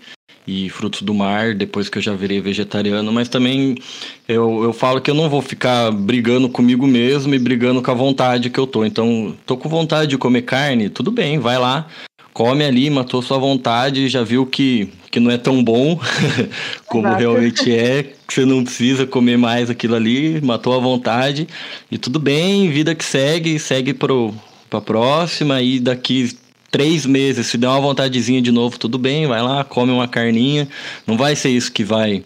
[0.47, 3.75] e frutos do mar, depois que eu já virei vegetariano, mas também
[4.27, 7.93] eu, eu falo que eu não vou ficar brigando comigo mesmo e brigando com a
[7.93, 8.85] vontade que eu tô.
[8.85, 11.87] Então, tô com vontade de comer carne, tudo bem, vai lá,
[12.37, 15.99] come ali, matou sua vontade, já viu que, que não é tão bom
[16.85, 17.19] como Exato.
[17.19, 21.47] realmente é, que você não precisa comer mais aquilo ali, matou a vontade,
[21.89, 24.35] e tudo bem, vida que segue, segue pro,
[24.69, 26.37] pra próxima, e daqui
[26.69, 30.67] três meses, se der uma vontadezinha de novo, tudo bem, vai lá, come uma carninha,
[31.07, 32.23] não vai ser isso que vai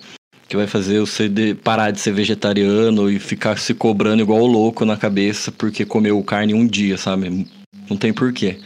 [0.49, 4.83] que vai fazer você de, parar de ser vegetariano e ficar se cobrando igual louco
[4.83, 7.47] na cabeça porque comeu carne um dia, sabe?
[7.89, 8.57] Não tem porquê.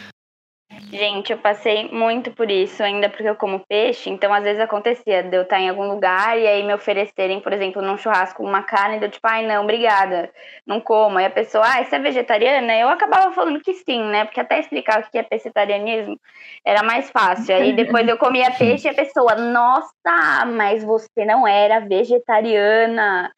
[0.95, 5.23] Gente, eu passei muito por isso, ainda porque eu como peixe, então às vezes acontecia
[5.23, 8.63] de eu estar em algum lugar e aí me oferecerem, por exemplo, num churrasco uma
[8.63, 10.31] carne, eu tipo, ai não, obrigada,
[10.65, 11.17] não como.
[11.17, 12.73] Aí a pessoa, ah, você é vegetariana?
[12.77, 14.23] Eu acabava falando que sim, né?
[14.23, 16.17] Porque até explicar o que é pescetarianismo
[16.65, 17.53] era mais fácil.
[17.55, 23.33] Aí depois eu comia peixe e a pessoa, nossa, mas você não era vegetariana.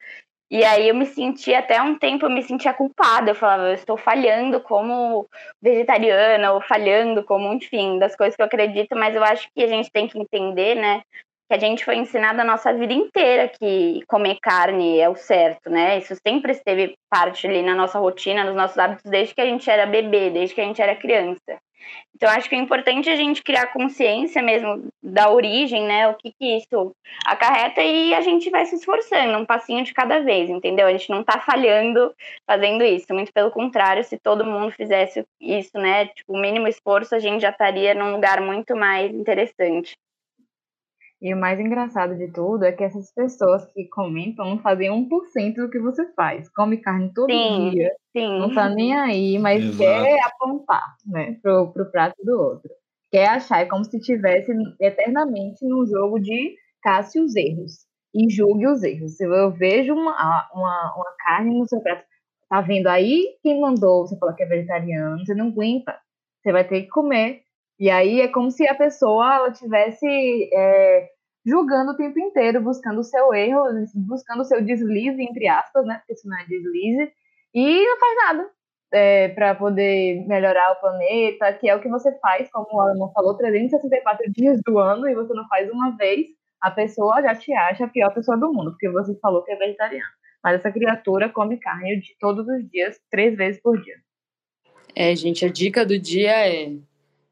[0.50, 3.32] E aí eu me senti, até um tempo, eu me sentia culpada.
[3.32, 5.28] Eu falava, eu estou falhando como
[5.62, 9.68] vegetariana, ou falhando como, enfim, das coisas que eu acredito, mas eu acho que a
[9.68, 11.02] gente tem que entender, né?
[11.50, 15.70] que a gente foi ensinado a nossa vida inteira que comer carne é o certo,
[15.70, 15.98] né?
[15.98, 19.70] Isso sempre esteve parte ali na nossa rotina, nos nossos hábitos, desde que a gente
[19.70, 21.58] era bebê, desde que a gente era criança.
[22.15, 26.07] Então, acho que é importante a gente criar consciência mesmo da origem, né?
[26.07, 30.19] O que, que isso acarreta e a gente vai se esforçando, um passinho de cada
[30.19, 30.88] vez, entendeu?
[30.88, 32.13] A gente não tá falhando
[32.45, 36.07] fazendo isso, muito pelo contrário, se todo mundo fizesse isso, né?
[36.07, 39.95] Tipo, o mínimo esforço, a gente já estaria num lugar muito mais interessante.
[41.22, 45.55] E o mais engraçado de tudo é que essas pessoas que comentam não fazem 1%
[45.55, 46.47] do que você faz.
[46.49, 48.39] Come carne todo sim, dia, sim.
[48.39, 49.78] não tá nem aí, mas Exato.
[49.80, 52.70] quer apontar né, pro, pro prato do outro.
[53.11, 58.68] Quer achar, é como se estivesse eternamente num jogo de casse os erros e julgue
[58.68, 59.15] os erros.
[59.15, 62.03] Se eu vejo uma, uma, uma carne no seu prato,
[62.47, 65.97] tá vendo aí quem mandou você falar que é vegetariano, você não aguenta,
[66.41, 67.41] você vai ter que comer
[67.80, 70.05] e aí é como se a pessoa ela tivesse
[70.53, 71.09] é,
[71.45, 73.63] julgando o tempo inteiro, buscando o seu erro,
[73.95, 75.97] buscando o seu deslize, entre aspas, né?
[75.99, 77.11] Porque isso não é deslize,
[77.53, 78.49] e não faz nada
[78.91, 83.09] é, para poder melhorar o planeta, que é o que você faz, como a Ana
[83.13, 86.28] falou, 364 dias do ano, e você não faz uma vez,
[86.61, 89.55] a pessoa já te acha a pior pessoa do mundo, porque você falou que é
[89.55, 90.11] vegetariano.
[90.43, 93.95] Mas essa criatura come carne de todos os dias, três vezes por dia.
[94.95, 96.71] É, gente, a dica do dia é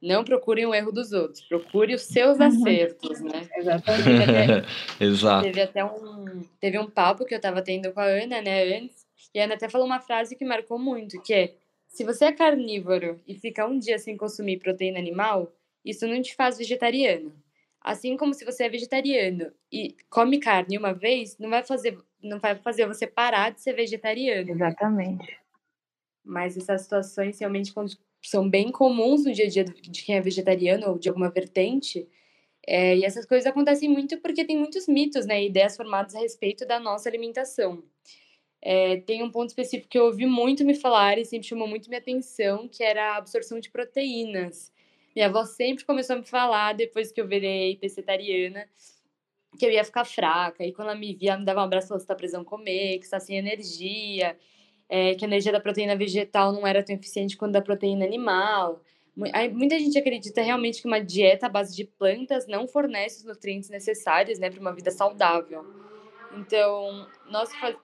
[0.05, 2.45] não procurem o erro dos outros, procure os seus uhum.
[2.45, 3.49] acertos, né?
[3.57, 4.67] Exatamente.
[5.03, 5.43] Exato.
[5.43, 9.05] Teve até um, teve um papo que eu estava tendo com a Ana, né, antes,
[9.33, 11.55] e a Ana até falou uma frase que marcou muito, que é,
[11.87, 15.51] se você é carnívoro e fica um dia sem consumir proteína animal,
[15.83, 17.33] isso não te faz vegetariano.
[17.81, 22.39] Assim como se você é vegetariano e come carne uma vez, não vai fazer, não
[22.39, 24.51] vai fazer você parar de ser vegetariano.
[24.51, 25.37] Exatamente.
[26.23, 27.71] Mas essas situações realmente
[28.21, 32.07] são bem comuns no dia a dia de quem é vegetariano ou de alguma vertente.
[32.67, 36.65] É, e essas coisas acontecem muito porque tem muitos mitos, né, ideias formadas a respeito
[36.65, 37.83] da nossa alimentação.
[38.61, 41.87] É, tem um ponto específico que eu ouvi muito me falar e sempre chamou muito
[41.87, 44.73] minha atenção, que era a absorção de proteínas.
[45.15, 48.67] Minha avó sempre começou a me falar, depois que eu virei pescetariana,
[49.57, 50.65] que eu ia ficar fraca.
[50.65, 52.97] E quando ela me via, ela me dava um abraço falou: você tá precisando comer,
[52.99, 54.35] que você tá sem energia
[54.87, 58.81] é, que a energia da proteína vegetal não era tão eficiente quanto da proteína animal.
[59.53, 63.69] Muita gente acredita realmente que uma dieta à base de plantas não fornece os nutrientes
[63.69, 65.65] necessários né, para uma vida saudável.
[66.37, 67.75] Então, nós que, faz...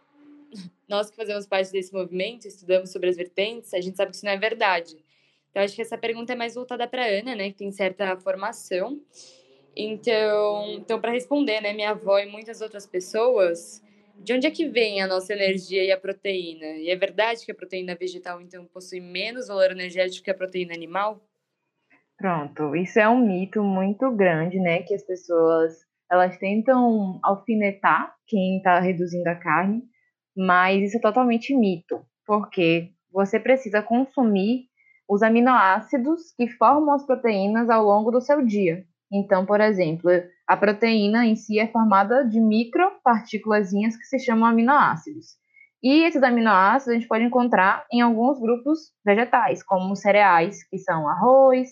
[0.90, 4.26] nós que fazemos parte desse movimento, estudamos sobre as vertentes, a gente sabe que isso
[4.26, 4.98] não é verdade.
[5.50, 8.16] Então, acho que essa pergunta é mais voltada para a Ana, né, que tem certa
[8.18, 9.00] formação.
[9.76, 13.82] Então, então para responder, né, minha avó e muitas outras pessoas
[14.24, 16.66] de onde é que vem a nossa energia e a proteína?
[16.78, 20.74] E é verdade que a proteína vegetal, então, possui menos valor energético que a proteína
[20.74, 21.22] animal?
[22.18, 24.84] Pronto, isso é um mito muito grande, né?
[24.84, 25.74] Que as pessoas
[26.12, 29.82] elas tentam alfinetar quem está reduzindo a carne,
[30.36, 34.66] mas isso é totalmente mito, porque você precisa consumir
[35.10, 38.86] os aminoácidos que formam as proteínas ao longo do seu dia.
[39.12, 40.10] Então, por exemplo,
[40.48, 45.42] a proteína em si é formada de micropartículas que se chamam aminoácidos.
[45.84, 51.10] E esses aminoácidos a gente pode encontrar em alguns grupos vegetais, como cereais, que são
[51.10, 51.70] arroz,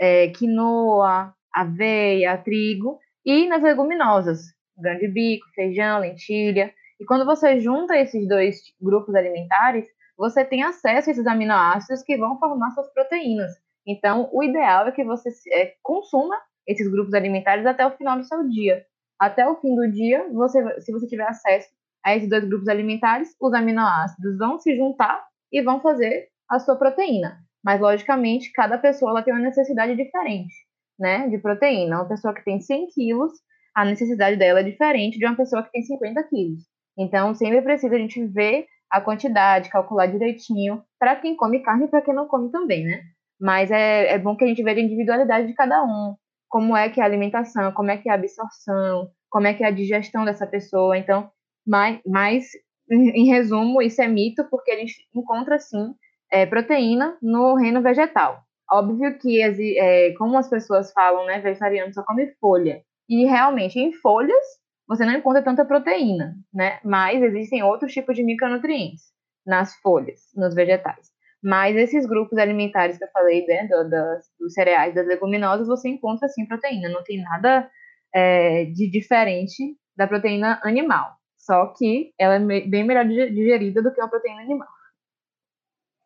[0.00, 4.40] é, quinoa, aveia, trigo, e nas leguminosas,
[4.76, 6.72] grão de bico, feijão, lentilha.
[6.98, 9.84] E quando você junta esses dois grupos alimentares,
[10.16, 13.52] você tem acesso a esses aminoácidos que vão formar suas proteínas.
[13.86, 16.36] Então, o ideal é que você é, consuma
[16.70, 18.84] esses grupos alimentares até o final do seu dia.
[19.18, 21.68] Até o fim do dia, você, se você tiver acesso
[22.04, 26.76] a esses dois grupos alimentares, os aminoácidos vão se juntar e vão fazer a sua
[26.76, 27.38] proteína.
[27.62, 30.54] Mas, logicamente, cada pessoa ela tem uma necessidade diferente
[31.00, 31.96] né, de proteína.
[31.96, 33.32] Uma pessoa que tem 100 quilos,
[33.74, 36.62] a necessidade dela é diferente de uma pessoa que tem 50 quilos.
[36.98, 41.88] Então, sempre precisa a gente ver a quantidade, calcular direitinho, para quem come carne e
[41.88, 43.02] para quem não come também, né?
[43.40, 46.14] Mas é, é bom que a gente veja a individualidade de cada um,
[46.50, 49.62] como é que é a alimentação, como é que é a absorção, como é que
[49.64, 50.98] é a digestão dessa pessoa.
[50.98, 51.30] Então,
[51.66, 52.48] mais, mais
[52.90, 55.94] em resumo, isso é mito, porque a gente encontra, sim,
[56.30, 58.42] é, proteína no reino vegetal.
[58.70, 62.82] Óbvio que, é, como as pessoas falam, né, vegetariano só come folha.
[63.08, 64.44] E realmente, em folhas,
[64.88, 66.80] você não encontra tanta proteína, né?
[66.84, 69.02] Mas existem outros tipos de micronutrientes
[69.46, 71.10] nas folhas, nos vegetais.
[71.42, 75.88] Mas esses grupos alimentares que eu falei, né, do, das, dos cereais, das leguminosas, você
[75.88, 76.88] encontra sim proteína.
[76.88, 77.70] Não tem nada
[78.14, 81.16] é, de diferente da proteína animal.
[81.36, 84.68] Só que ela é bem melhor digerida do que a proteína animal.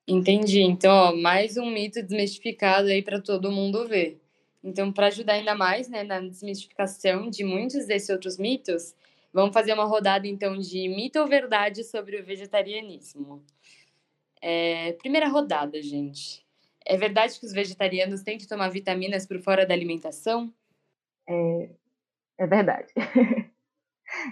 [0.06, 0.60] Entendi.
[0.60, 4.20] Então, ó, mais um mito desmistificado aí para todo mundo ver.
[4.62, 8.94] Então, para ajudar ainda mais né, na desmistificação de muitos desses outros mitos,
[9.32, 13.42] vamos fazer uma rodada então de mito ou verdade sobre o vegetarianismo.
[14.46, 16.44] É, primeira rodada, gente.
[16.86, 20.52] É verdade que os vegetarianos têm que tomar vitaminas por fora da alimentação?
[21.26, 21.70] É,
[22.38, 22.92] é verdade.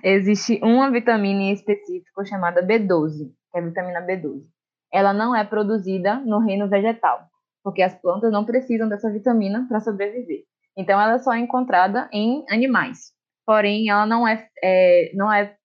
[0.04, 4.44] Existe uma vitamina em específico chamada B12, que é a vitamina B12.
[4.92, 7.32] Ela não é produzida no reino vegetal
[7.62, 10.44] porque as plantas não precisam dessa vitamina para sobreviver.
[10.76, 13.12] Então, ela só é encontrada em animais.
[13.46, 15.56] Porém, ela não é, é não é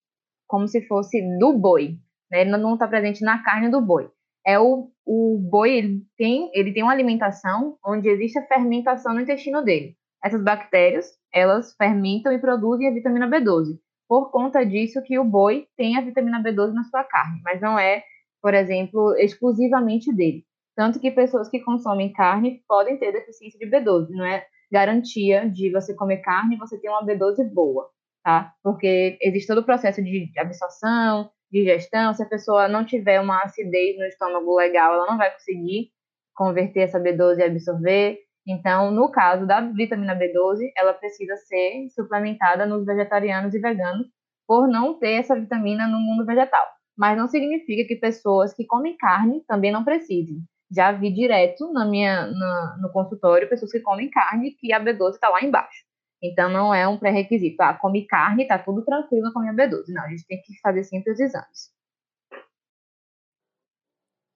[0.48, 1.98] como se fosse do boi.
[2.32, 2.42] Né?
[2.42, 4.10] Ele não está presente na carne do boi.
[4.48, 9.22] É o, o boi ele tem ele tem uma alimentação onde existe a fermentação no
[9.22, 9.96] intestino dele.
[10.24, 13.78] Essas bactérias elas fermentam e produzem a vitamina B12.
[14.08, 17.78] Por conta disso que o boi tem a vitamina B12 na sua carne, mas não
[17.78, 18.04] é,
[18.42, 20.46] por exemplo, exclusivamente dele.
[20.76, 25.72] Tanto que pessoas que consomem carne podem ter deficiência de B12, não é garantia de
[25.72, 27.90] você comer carne e você ter uma B12 boa,
[28.24, 28.54] tá?
[28.64, 33.98] Porque existe todo o processo de absorção, digestão, se a pessoa não tiver uma acidez
[33.98, 35.92] no estômago legal, ela não vai conseguir
[36.36, 38.18] converter essa B12 e absorver.
[38.48, 44.08] Então, no caso da vitamina B12, ela precisa ser suplementada nos vegetarianos e veganos
[44.48, 46.66] por não ter essa vitamina no mundo vegetal.
[46.98, 50.38] Mas não significa que pessoas que comem carne também não precisem
[50.72, 55.12] já vi direto na minha, na, no consultório pessoas que comem carne que a B12
[55.12, 55.87] está lá embaixo.
[56.22, 57.62] Então não é um pré-requisito.
[57.62, 59.90] Ah, come carne, tá tudo tranquilo com a B12.
[59.90, 61.72] Não, a gente tem que fazer sempre os exames.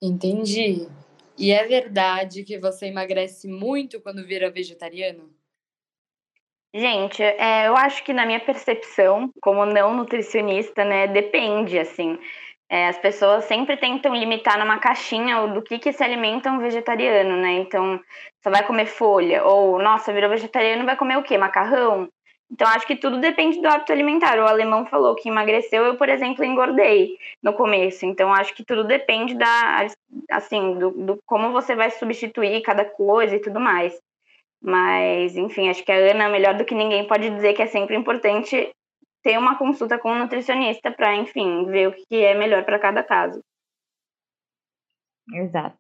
[0.02, 0.88] Entendi.
[1.38, 5.30] E é verdade que você emagrece muito quando vira vegetariano?
[6.74, 12.18] Gente, é, eu acho que na minha percepção, como não nutricionista, né, depende, assim.
[12.72, 17.36] É, as pessoas sempre tentam limitar numa caixinha do que, que se alimenta um vegetariano,
[17.36, 17.52] né?
[17.56, 18.00] Então,
[18.42, 19.44] só vai comer folha.
[19.44, 21.38] Ou, nossa, virou vegetariano, vai comer o quê?
[21.38, 22.08] Macarrão?
[22.50, 24.40] Então, acho que tudo depende do hábito alimentar.
[24.40, 28.06] O alemão falou que emagreceu, eu, por exemplo, engordei no começo.
[28.06, 29.88] Então, acho que tudo depende da,
[30.30, 34.00] assim, do, do como você vai substituir cada coisa e tudo mais.
[34.64, 37.98] Mas, enfim, acho que a Ana, melhor do que ninguém, pode dizer que é sempre
[37.98, 38.72] importante
[39.24, 43.04] ter uma consulta com um nutricionista para, enfim, ver o que é melhor para cada
[43.04, 43.42] caso.
[45.34, 45.78] Exato.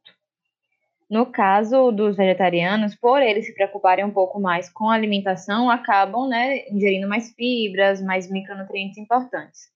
[1.11, 6.29] No caso dos vegetarianos, por eles se preocuparem um pouco mais com a alimentação, acabam,
[6.29, 9.69] né, ingerindo mais fibras, mais micronutrientes importantes,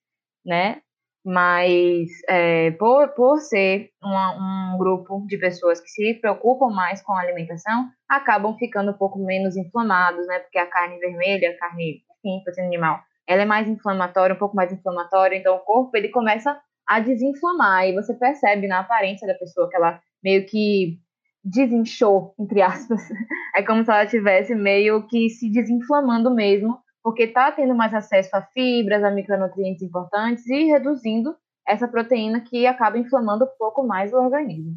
[0.45, 0.81] né?
[1.25, 7.11] Mas é, por, por ser uma, um grupo de pessoas que se preocupam mais com
[7.11, 10.39] a alimentação, acabam ficando um pouco menos inflamados, né?
[10.39, 14.55] Porque a carne vermelha, a carne, enfim, proteína animal, ela é mais inflamatória, um pouco
[14.55, 19.33] mais inflamatória, então o corpo ele começa a desinflamar e você percebe na aparência da
[19.33, 20.99] pessoa que ela meio que
[21.43, 23.01] desinchou, entre aspas.
[23.55, 28.35] É como se ela estivesse meio que se desinflamando mesmo, porque está tendo mais acesso
[28.35, 31.33] a fibras, a micronutrientes importantes e reduzindo
[31.65, 34.75] essa proteína que acaba inflamando um pouco mais o organismo.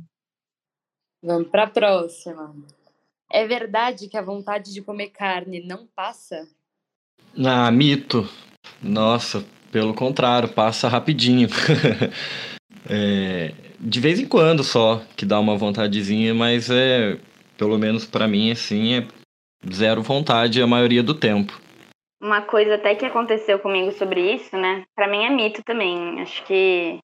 [1.21, 2.55] Vamos para a próxima.
[3.33, 6.47] É verdade que a vontade de comer carne não passa?
[7.45, 8.29] Ah, mito.
[8.83, 11.49] Nossa, pelo contrário, passa rapidinho.
[12.89, 17.19] é, de vez em quando só que dá uma vontadezinha, mas é,
[17.57, 19.07] pelo menos para mim, assim, é
[19.73, 21.61] zero vontade a maioria do tempo.
[22.21, 24.85] Uma coisa até que aconteceu comigo sobre isso, né?
[24.97, 26.21] Para mim é mito também.
[26.21, 26.99] Acho que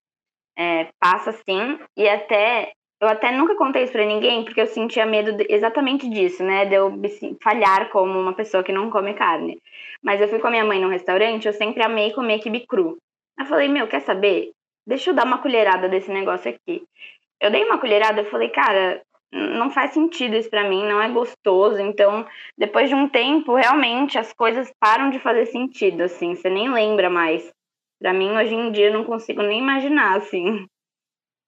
[0.58, 1.78] é, passa sim.
[1.96, 6.08] E até eu até nunca contei isso pra ninguém, porque eu sentia medo de, exatamente
[6.08, 6.64] disso, né?
[6.64, 6.92] De eu
[7.42, 9.58] falhar como uma pessoa que não come carne.
[10.02, 12.96] Mas eu fui com a minha mãe num restaurante, eu sempre amei comer quibe cru.
[13.38, 14.52] Eu falei, meu, quer saber?
[14.86, 16.82] Deixa eu dar uma colherada desse negócio aqui.
[17.40, 21.08] Eu dei uma colherada, eu falei, cara, não faz sentido isso para mim, não é
[21.08, 21.80] gostoso.
[21.80, 22.26] Então,
[22.56, 27.10] depois de um tempo, realmente as coisas param de fazer sentido, assim, você nem lembra
[27.10, 27.52] mais.
[28.00, 30.66] Para mim, hoje em dia, eu não consigo nem imaginar, assim.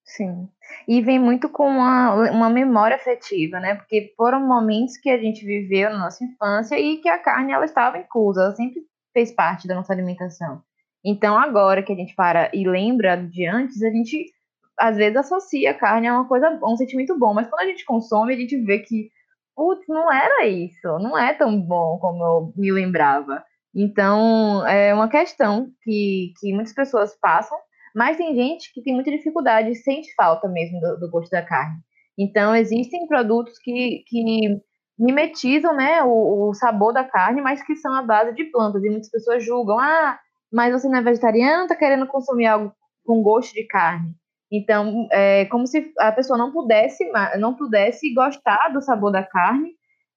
[0.06, 0.48] Sim.
[0.86, 3.74] E vem muito com uma, uma memória afetiva, né?
[3.74, 7.64] Porque foram momentos que a gente viveu na nossa infância e que a carne ela
[7.64, 8.82] estava inclusa, ela sempre
[9.12, 10.62] fez parte da nossa alimentação.
[11.04, 14.32] Então, agora que a gente para e lembra de antes, a gente
[14.78, 17.84] às vezes associa a carne a uma coisa, um sentimento bom, mas quando a gente
[17.84, 19.10] consome, a gente vê que,
[19.56, 23.42] putz, não era isso, não é tão bom como eu me lembrava.
[23.74, 27.58] Então, é uma questão que, que muitas pessoas passam
[27.96, 31.78] mas tem gente que tem muita dificuldade, sente falta mesmo do, do gosto da carne.
[32.18, 34.60] Então, existem produtos que, que
[34.98, 38.84] mimetizam né, o, o, sabor da carne, mas que são à base de plantas.
[38.84, 40.18] E muitas pessoas julgam: ah,
[40.52, 42.70] mas você não é vegetariano, está querendo consumir algo
[43.02, 44.12] com gosto de carne.
[44.52, 47.02] Então, é como se a pessoa não pudesse,
[47.38, 49.70] não pudesse gostar do sabor da carne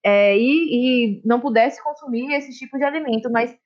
[0.03, 0.41] é, e,
[1.15, 3.57] e não pudesse consumir esse tipo de alimento, mas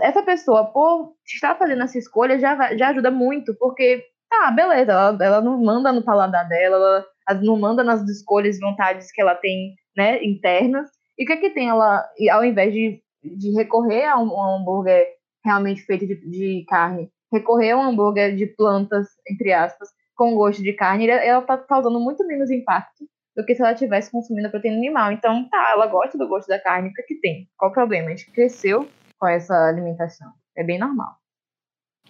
[0.00, 5.18] essa pessoa, por estar fazendo essa escolha, já, já ajuda muito, porque, tá, beleza, ela,
[5.20, 9.34] ela não manda no paladar dela, ela não manda nas escolhas e vontades que ela
[9.34, 14.06] tem, né, internas, e o que é que tem ela, ao invés de, de recorrer
[14.06, 15.06] a um, a um hambúrguer
[15.44, 20.62] realmente feito de, de carne, recorrer a um hambúrguer de plantas, entre aspas, com gosto
[20.62, 23.04] de carne, ela está causando muito menos impacto
[23.36, 25.12] do que se ela estivesse consumindo a proteína animal.
[25.12, 27.48] Então, tá, ela gosta do gosto da carne, o que, é que tem?
[27.56, 28.08] Qual o problema?
[28.08, 28.88] A gente cresceu
[29.20, 30.32] com essa alimentação.
[30.56, 31.20] É bem normal.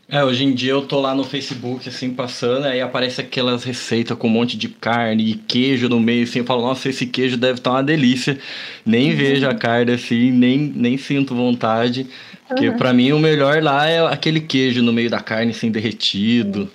[0.08, 4.18] É, hoje em dia eu tô lá no Facebook, assim, passando, aí aparece aquelas receitas
[4.18, 7.36] com um monte de carne e queijo no meio, assim, eu falo, nossa, esse queijo
[7.36, 8.36] deve estar tá uma delícia.
[8.84, 9.16] Nem uhum.
[9.16, 12.08] vejo a carne, assim, nem, nem sinto vontade.
[12.48, 12.76] Porque uhum.
[12.76, 16.68] para mim o melhor lá é aquele queijo no meio da carne, assim, derretido.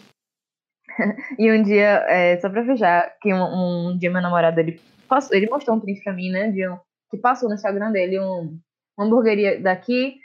[1.38, 4.80] e um dia, é, só pra fechar, que um, um, dia meu namorado, ele,
[5.10, 6.78] passou, ele mostrou um print pra mim, né, de um,
[7.12, 8.58] que passou no Instagram dele um,
[8.98, 10.16] uma hamburgueria daqui,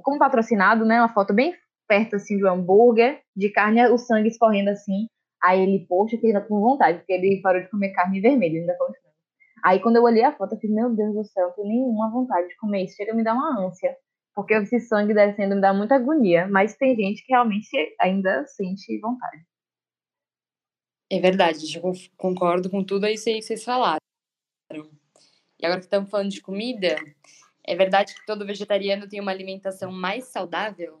[0.00, 1.54] como patrocinado, né, uma foto bem
[1.86, 5.06] perto, assim, de um hambúrguer, de carne, o sangue escorrendo, assim,
[5.42, 8.76] aí ele, poxa, que ainda com vontade, porque ele parou de comer carne vermelha, ainda
[8.78, 8.94] come
[9.64, 12.10] Aí quando eu olhei a foto, eu falei, meu Deus do céu, eu tenho nenhuma
[12.10, 13.96] vontade de comer isso, chega a me dar uma ânsia,
[14.34, 17.70] porque esse sangue descendo me dá muita agonia, mas tem gente que realmente
[18.00, 19.44] ainda sente vontade.
[21.10, 24.00] É verdade, eu concordo com tudo isso aí que vocês falaram.
[24.72, 26.96] E agora que estamos falando de comida,
[27.66, 31.00] é verdade que todo vegetariano tem uma alimentação mais saudável?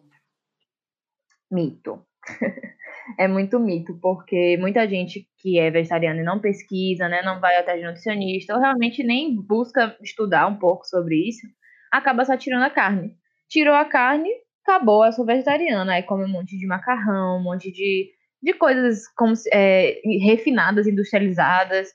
[1.50, 2.04] Mito.
[3.18, 7.56] é muito mito, porque muita gente que é vegetariana e não pesquisa, né, não vai
[7.56, 11.46] atrás de nutricionista, ou realmente nem busca estudar um pouco sobre isso,
[11.90, 13.16] acaba só tirando a carne.
[13.48, 14.30] Tirou a carne,
[14.64, 15.94] acabou, eu sou vegetariana.
[15.94, 18.10] Aí come um monte de macarrão, um monte de
[18.42, 21.88] de coisas como, é, refinadas, industrializadas,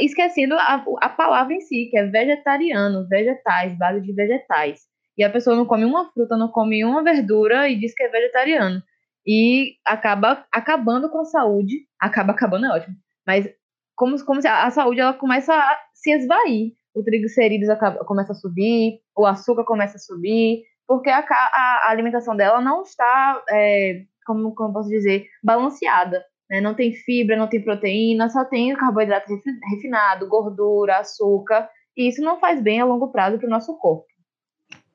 [0.00, 4.80] esquecendo a, a palavra em si, que é vegetariano, vegetais, base de vegetais.
[5.16, 8.08] E a pessoa não come uma fruta, não come uma verdura e diz que é
[8.08, 8.82] vegetariano.
[9.26, 11.86] E acaba acabando com a saúde.
[12.00, 12.96] Acaba acabando, é ótimo.
[13.26, 13.48] Mas
[13.94, 16.72] como, como se a, a saúde ela começa a se esvair.
[16.94, 21.90] O triglicerídeos acaba, começa a subir, o açúcar começa a subir, porque a, a, a
[21.90, 26.22] alimentação dela não está é, como, como posso dizer, balanceada.
[26.52, 26.60] Né?
[26.60, 29.26] Não tem fibra, não tem proteína, só tem carboidrato
[29.70, 31.66] refinado, gordura, açúcar.
[31.96, 34.04] E isso não faz bem a longo prazo para o nosso corpo.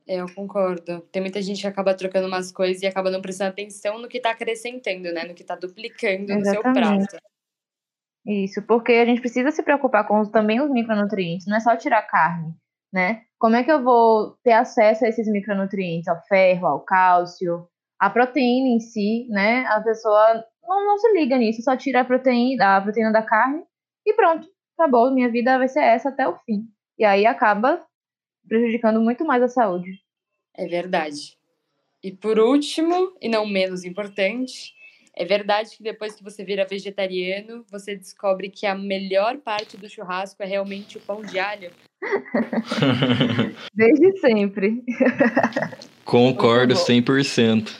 [0.07, 1.01] É, eu concordo.
[1.11, 4.17] Tem muita gente que acaba trocando umas coisas e acaba não prestando atenção no que
[4.17, 5.23] está acrescentando, né?
[5.23, 6.45] No que está duplicando Exatamente.
[6.45, 7.17] no seu prato.
[8.23, 12.01] Isso, porque a gente precisa se preocupar com também os micronutrientes, não é só tirar
[12.03, 12.53] carne,
[12.93, 13.23] né?
[13.39, 18.09] Como é que eu vou ter acesso a esses micronutrientes, ao ferro, ao cálcio, a
[18.09, 19.65] proteína em si, né?
[19.67, 23.63] A pessoa não, não se liga nisso, só tira a proteína, a proteína da carne
[24.05, 24.47] e pronto,
[24.77, 26.67] acabou, minha vida vai ser essa até o fim.
[26.97, 27.83] E aí acaba
[28.47, 29.99] prejudicando muito mais a saúde.
[30.55, 31.37] É verdade.
[32.03, 34.73] E por último, e não menos importante,
[35.15, 39.89] é verdade que depois que você vira vegetariano, você descobre que a melhor parte do
[39.89, 41.71] churrasco é realmente o pão de alho?
[43.73, 44.83] Desde sempre.
[46.05, 47.75] Concordo 100%.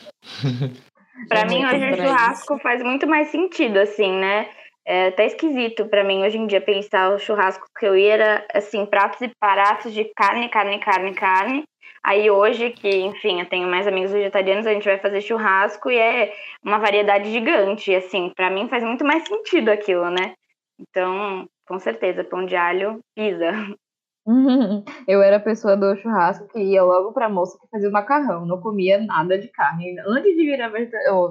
[1.28, 4.50] Para mim, hoje o churrasco faz muito mais sentido, assim, né?
[4.86, 8.48] É até esquisito para mim hoje em dia pensar o churrasco que eu ia era,
[8.54, 11.64] assim, pratos e pratos de carne, carne, carne, carne.
[12.02, 15.98] Aí hoje, que, enfim, eu tenho mais amigos vegetarianos, a gente vai fazer churrasco e
[15.98, 17.94] é uma variedade gigante.
[17.94, 20.34] Assim, para mim faz muito mais sentido aquilo, né?
[20.80, 23.52] Então, com certeza, pão de alho pisa.
[25.08, 28.46] Eu era a pessoa do churrasco que ia logo pra moça que fazia o macarrão,
[28.46, 29.98] não comia nada de carne.
[30.06, 30.70] Antes de virar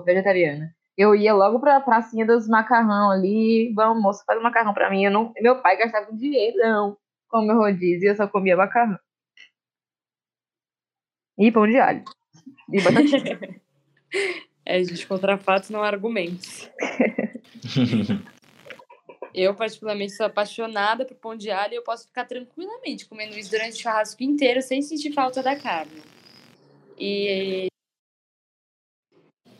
[0.05, 3.73] vegetariana, eu ia logo pra pracinha dos macarrão ali.
[3.75, 5.05] Vamos, moça, faz o macarrão pra mim.
[5.05, 6.97] Eu não, meu pai gastava dinheiro não,
[7.29, 8.99] com meu rodízio, eu só comia macarrão.
[11.39, 12.03] E pão de alho.
[12.73, 13.61] E batatinha.
[14.65, 16.71] é, gente, contra fatos não argumentos.
[19.37, 23.51] Eu, particularmente, sou apaixonada por pão de alho e eu posso ficar tranquilamente comendo isso
[23.51, 26.03] durante o churrasco inteiro sem sentir falta da carne.
[26.99, 27.67] E,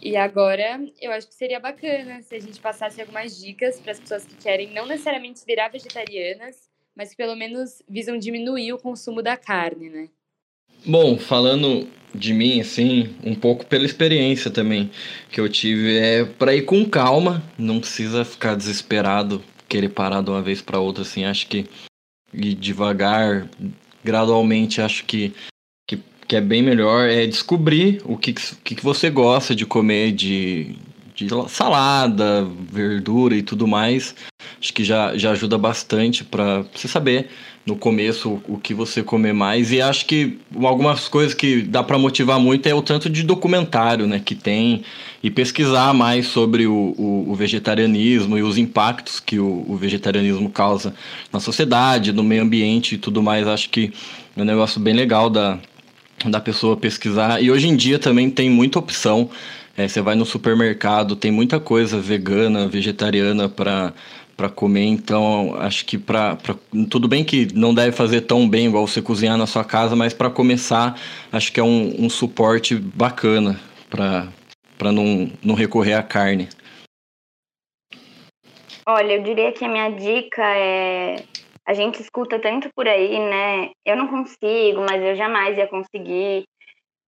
[0.01, 4.01] e agora, eu acho que seria bacana se a gente passasse algumas dicas para as
[4.01, 9.21] pessoas que querem não necessariamente virar vegetarianas, mas que pelo menos visam diminuir o consumo
[9.21, 10.09] da carne, né?
[10.87, 14.91] Bom, falando de mim, assim, um pouco pela experiência também
[15.31, 20.31] que eu tive, é para ir com calma, não precisa ficar desesperado querer parar de
[20.31, 21.67] uma vez para outra, assim, acho que
[22.33, 23.49] ir devagar,
[24.05, 25.33] gradualmente, acho que,
[25.89, 30.13] que, que é bem melhor é descobrir o que, que, que você gosta de comer,
[30.13, 30.77] de
[31.17, 34.15] de salada, verdura e tudo mais.
[34.61, 37.31] Acho que já, já ajuda bastante para você saber
[37.67, 39.73] no começo o que você comer mais.
[39.73, 44.07] E acho que algumas coisas que dá para motivar muito é o tanto de documentário
[44.07, 44.85] né, que tem
[45.21, 50.49] e pesquisar mais sobre o, o, o vegetarianismo e os impactos que o, o, vegetarianismo
[50.49, 50.95] causa
[51.33, 53.49] na sociedade, no meio ambiente e tudo mais.
[53.49, 53.93] Acho que
[54.37, 55.59] é um negócio bem legal da,
[56.25, 57.43] da pessoa pesquisar.
[57.43, 59.29] E hoje em dia também tem muita opção.
[59.77, 63.93] É, você vai no supermercado, tem muita coisa vegana, vegetariana para
[64.37, 66.37] para comer, então acho que para
[66.91, 70.13] tudo bem que não deve fazer tão bem igual você cozinhar na sua casa, mas
[70.13, 71.01] para começar
[71.33, 73.59] acho que é um, um suporte bacana
[73.89, 76.49] para não, não recorrer à carne.
[78.87, 81.25] Olha, eu diria que a minha dica é
[81.67, 83.71] a gente escuta tanto por aí, né?
[83.85, 86.45] Eu não consigo, mas eu jamais ia conseguir.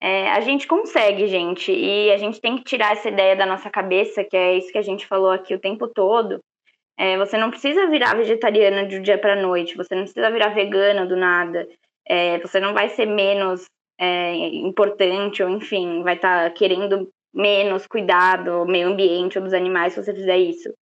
[0.01, 3.71] É, a gente consegue, gente, e a gente tem que tirar essa ideia da nossa
[3.71, 6.41] cabeça, que é isso que a gente falou aqui o tempo todo.
[6.99, 10.49] É, você não precisa virar vegetariana de um dia para noite, você não precisa virar
[10.49, 11.69] vegana do nada.
[12.07, 13.67] É, você não vai ser menos
[13.99, 19.93] é, importante, ou enfim, vai estar tá querendo menos cuidado, meio ambiente ou dos animais
[19.93, 20.73] se você fizer isso.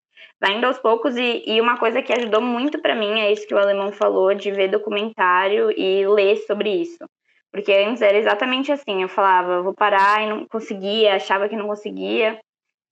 [0.41, 3.47] Vai indo aos poucos e, e uma coisa que ajudou muito para mim é isso
[3.47, 7.05] que o alemão falou de ver documentário e ler sobre isso.
[7.51, 11.67] Porque antes era exatamente assim eu falava vou parar e não conseguia achava que não
[11.67, 12.39] conseguia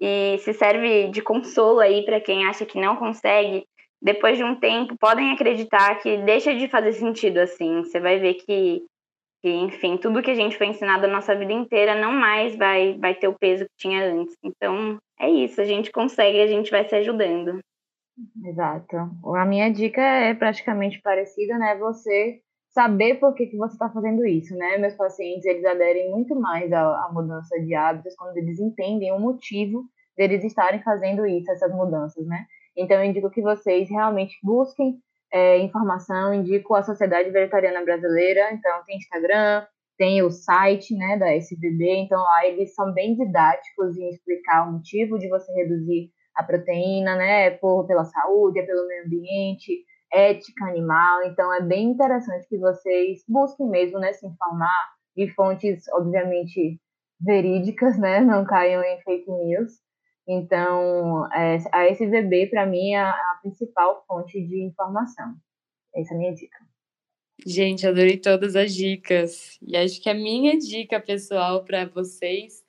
[0.05, 3.65] e se serve de consolo aí para quem acha que não consegue
[4.03, 8.35] depois de um tempo podem acreditar que deixa de fazer sentido assim você vai ver
[8.35, 8.85] que
[9.45, 12.97] que, enfim, tudo que a gente foi ensinado a nossa vida inteira não mais vai,
[12.99, 14.35] vai ter o peso que tinha antes.
[14.43, 17.61] Então, é isso, a gente consegue, a gente vai se ajudando.
[18.43, 18.97] Exato.
[19.37, 21.77] A minha dica é praticamente parecida, né?
[21.77, 22.41] Você
[22.71, 24.79] saber por que, que você está fazendo isso, né?
[24.79, 29.21] Meus pacientes, eles aderem muito mais à, à mudança de hábitos quando eles entendem o
[29.21, 29.85] motivo
[30.17, 32.47] deles estarem fazendo isso, essas mudanças, né?
[32.77, 34.99] Então, eu indico que vocês realmente busquem
[35.33, 41.35] é, informação, indico a Sociedade Vegetariana Brasileira, então tem Instagram, tem o site né, da
[41.37, 46.43] SVB, então lá eles são bem didáticos em explicar o motivo de você reduzir a
[46.43, 52.49] proteína, né, por, pela saúde, é pelo meio ambiente, ética animal, então é bem interessante
[52.49, 56.81] que vocês busquem mesmo, né, se informar de fontes, obviamente,
[57.21, 59.73] verídicas, né, não caiam em fake news,
[60.27, 65.35] então, é, a SVB, para mim, é a principal fonte de informação.
[65.95, 66.59] Essa é a minha dica.
[67.47, 69.59] Gente, adorei todas as dicas.
[69.61, 72.65] E acho que a minha dica pessoal para vocês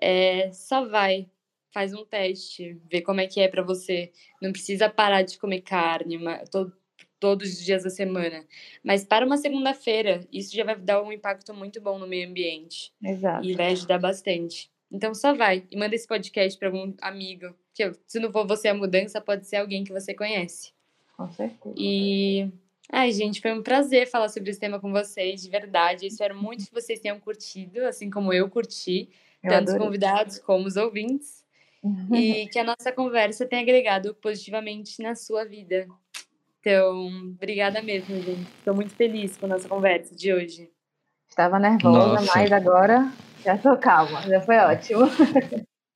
[0.00, 1.28] é só vai,
[1.72, 4.12] faz um teste, vê como é que é para você.
[4.40, 6.18] Não precisa parar de comer carne
[6.50, 6.72] todo,
[7.18, 8.46] todos os dias da semana.
[8.84, 12.92] Mas para uma segunda-feira, isso já vai dar um impacto muito bom no meio ambiente.
[13.02, 13.44] Exato.
[13.44, 14.70] E vai ajudar bastante.
[14.90, 17.54] Então só vai e manda esse podcast para algum amigo.
[17.72, 20.72] Que se não for você a mudança, pode ser alguém que você conhece.
[21.16, 21.74] Com certeza.
[21.78, 22.50] E
[22.90, 26.04] ai, gente, foi um prazer falar sobre esse tema com vocês, de verdade.
[26.04, 29.08] Eu espero muito que vocês tenham curtido, assim como eu curti,
[29.42, 31.44] eu tanto os convidados como os ouvintes.
[32.12, 35.86] e que a nossa conversa tenha agregado positivamente na sua vida.
[36.60, 38.50] Então, obrigada mesmo, gente.
[38.58, 40.70] Estou muito feliz com a nossa conversa de hoje.
[41.26, 42.32] Estava nervosa, Nossa.
[42.34, 43.10] mas agora
[43.44, 45.10] já tô calma, já foi ótimo.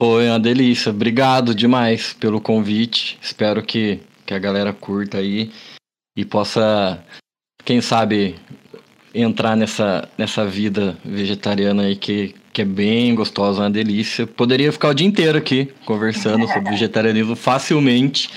[0.00, 0.90] Foi uma delícia.
[0.90, 3.18] Obrigado demais pelo convite.
[3.22, 5.52] Espero que, que a galera curta aí
[6.16, 7.02] e possa,
[7.64, 8.36] quem sabe,
[9.14, 14.26] entrar nessa, nessa vida vegetariana aí que, que é bem gostosa, uma delícia.
[14.26, 18.30] Poderia ficar o dia inteiro aqui conversando sobre vegetarianismo facilmente,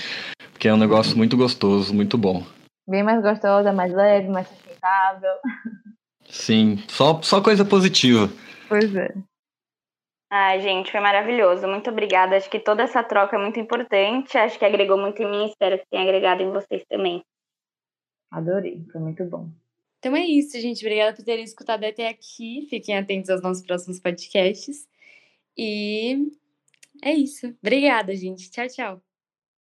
[0.52, 2.44] porque é um negócio muito gostoso, muito bom.
[2.88, 5.32] Bem mais gostosa, mais leve, mais sustentável.
[6.30, 8.30] Sim, só, só coisa positiva.
[8.68, 9.14] Pois é.
[10.30, 11.66] Ai, gente, foi maravilhoso.
[11.66, 12.36] Muito obrigada.
[12.36, 14.36] Acho que toda essa troca é muito importante.
[14.36, 15.46] Acho que agregou muito em mim.
[15.46, 17.24] Espero que tenha agregado em vocês também.
[18.30, 19.48] Adorei, foi muito bom.
[19.98, 20.84] Então é isso, gente.
[20.84, 22.66] Obrigada por terem escutado até aqui.
[22.68, 24.86] Fiquem atentos aos nossos próximos podcasts.
[25.56, 26.30] E
[27.02, 27.56] é isso.
[27.62, 28.50] Obrigada, gente.
[28.50, 29.07] Tchau, tchau.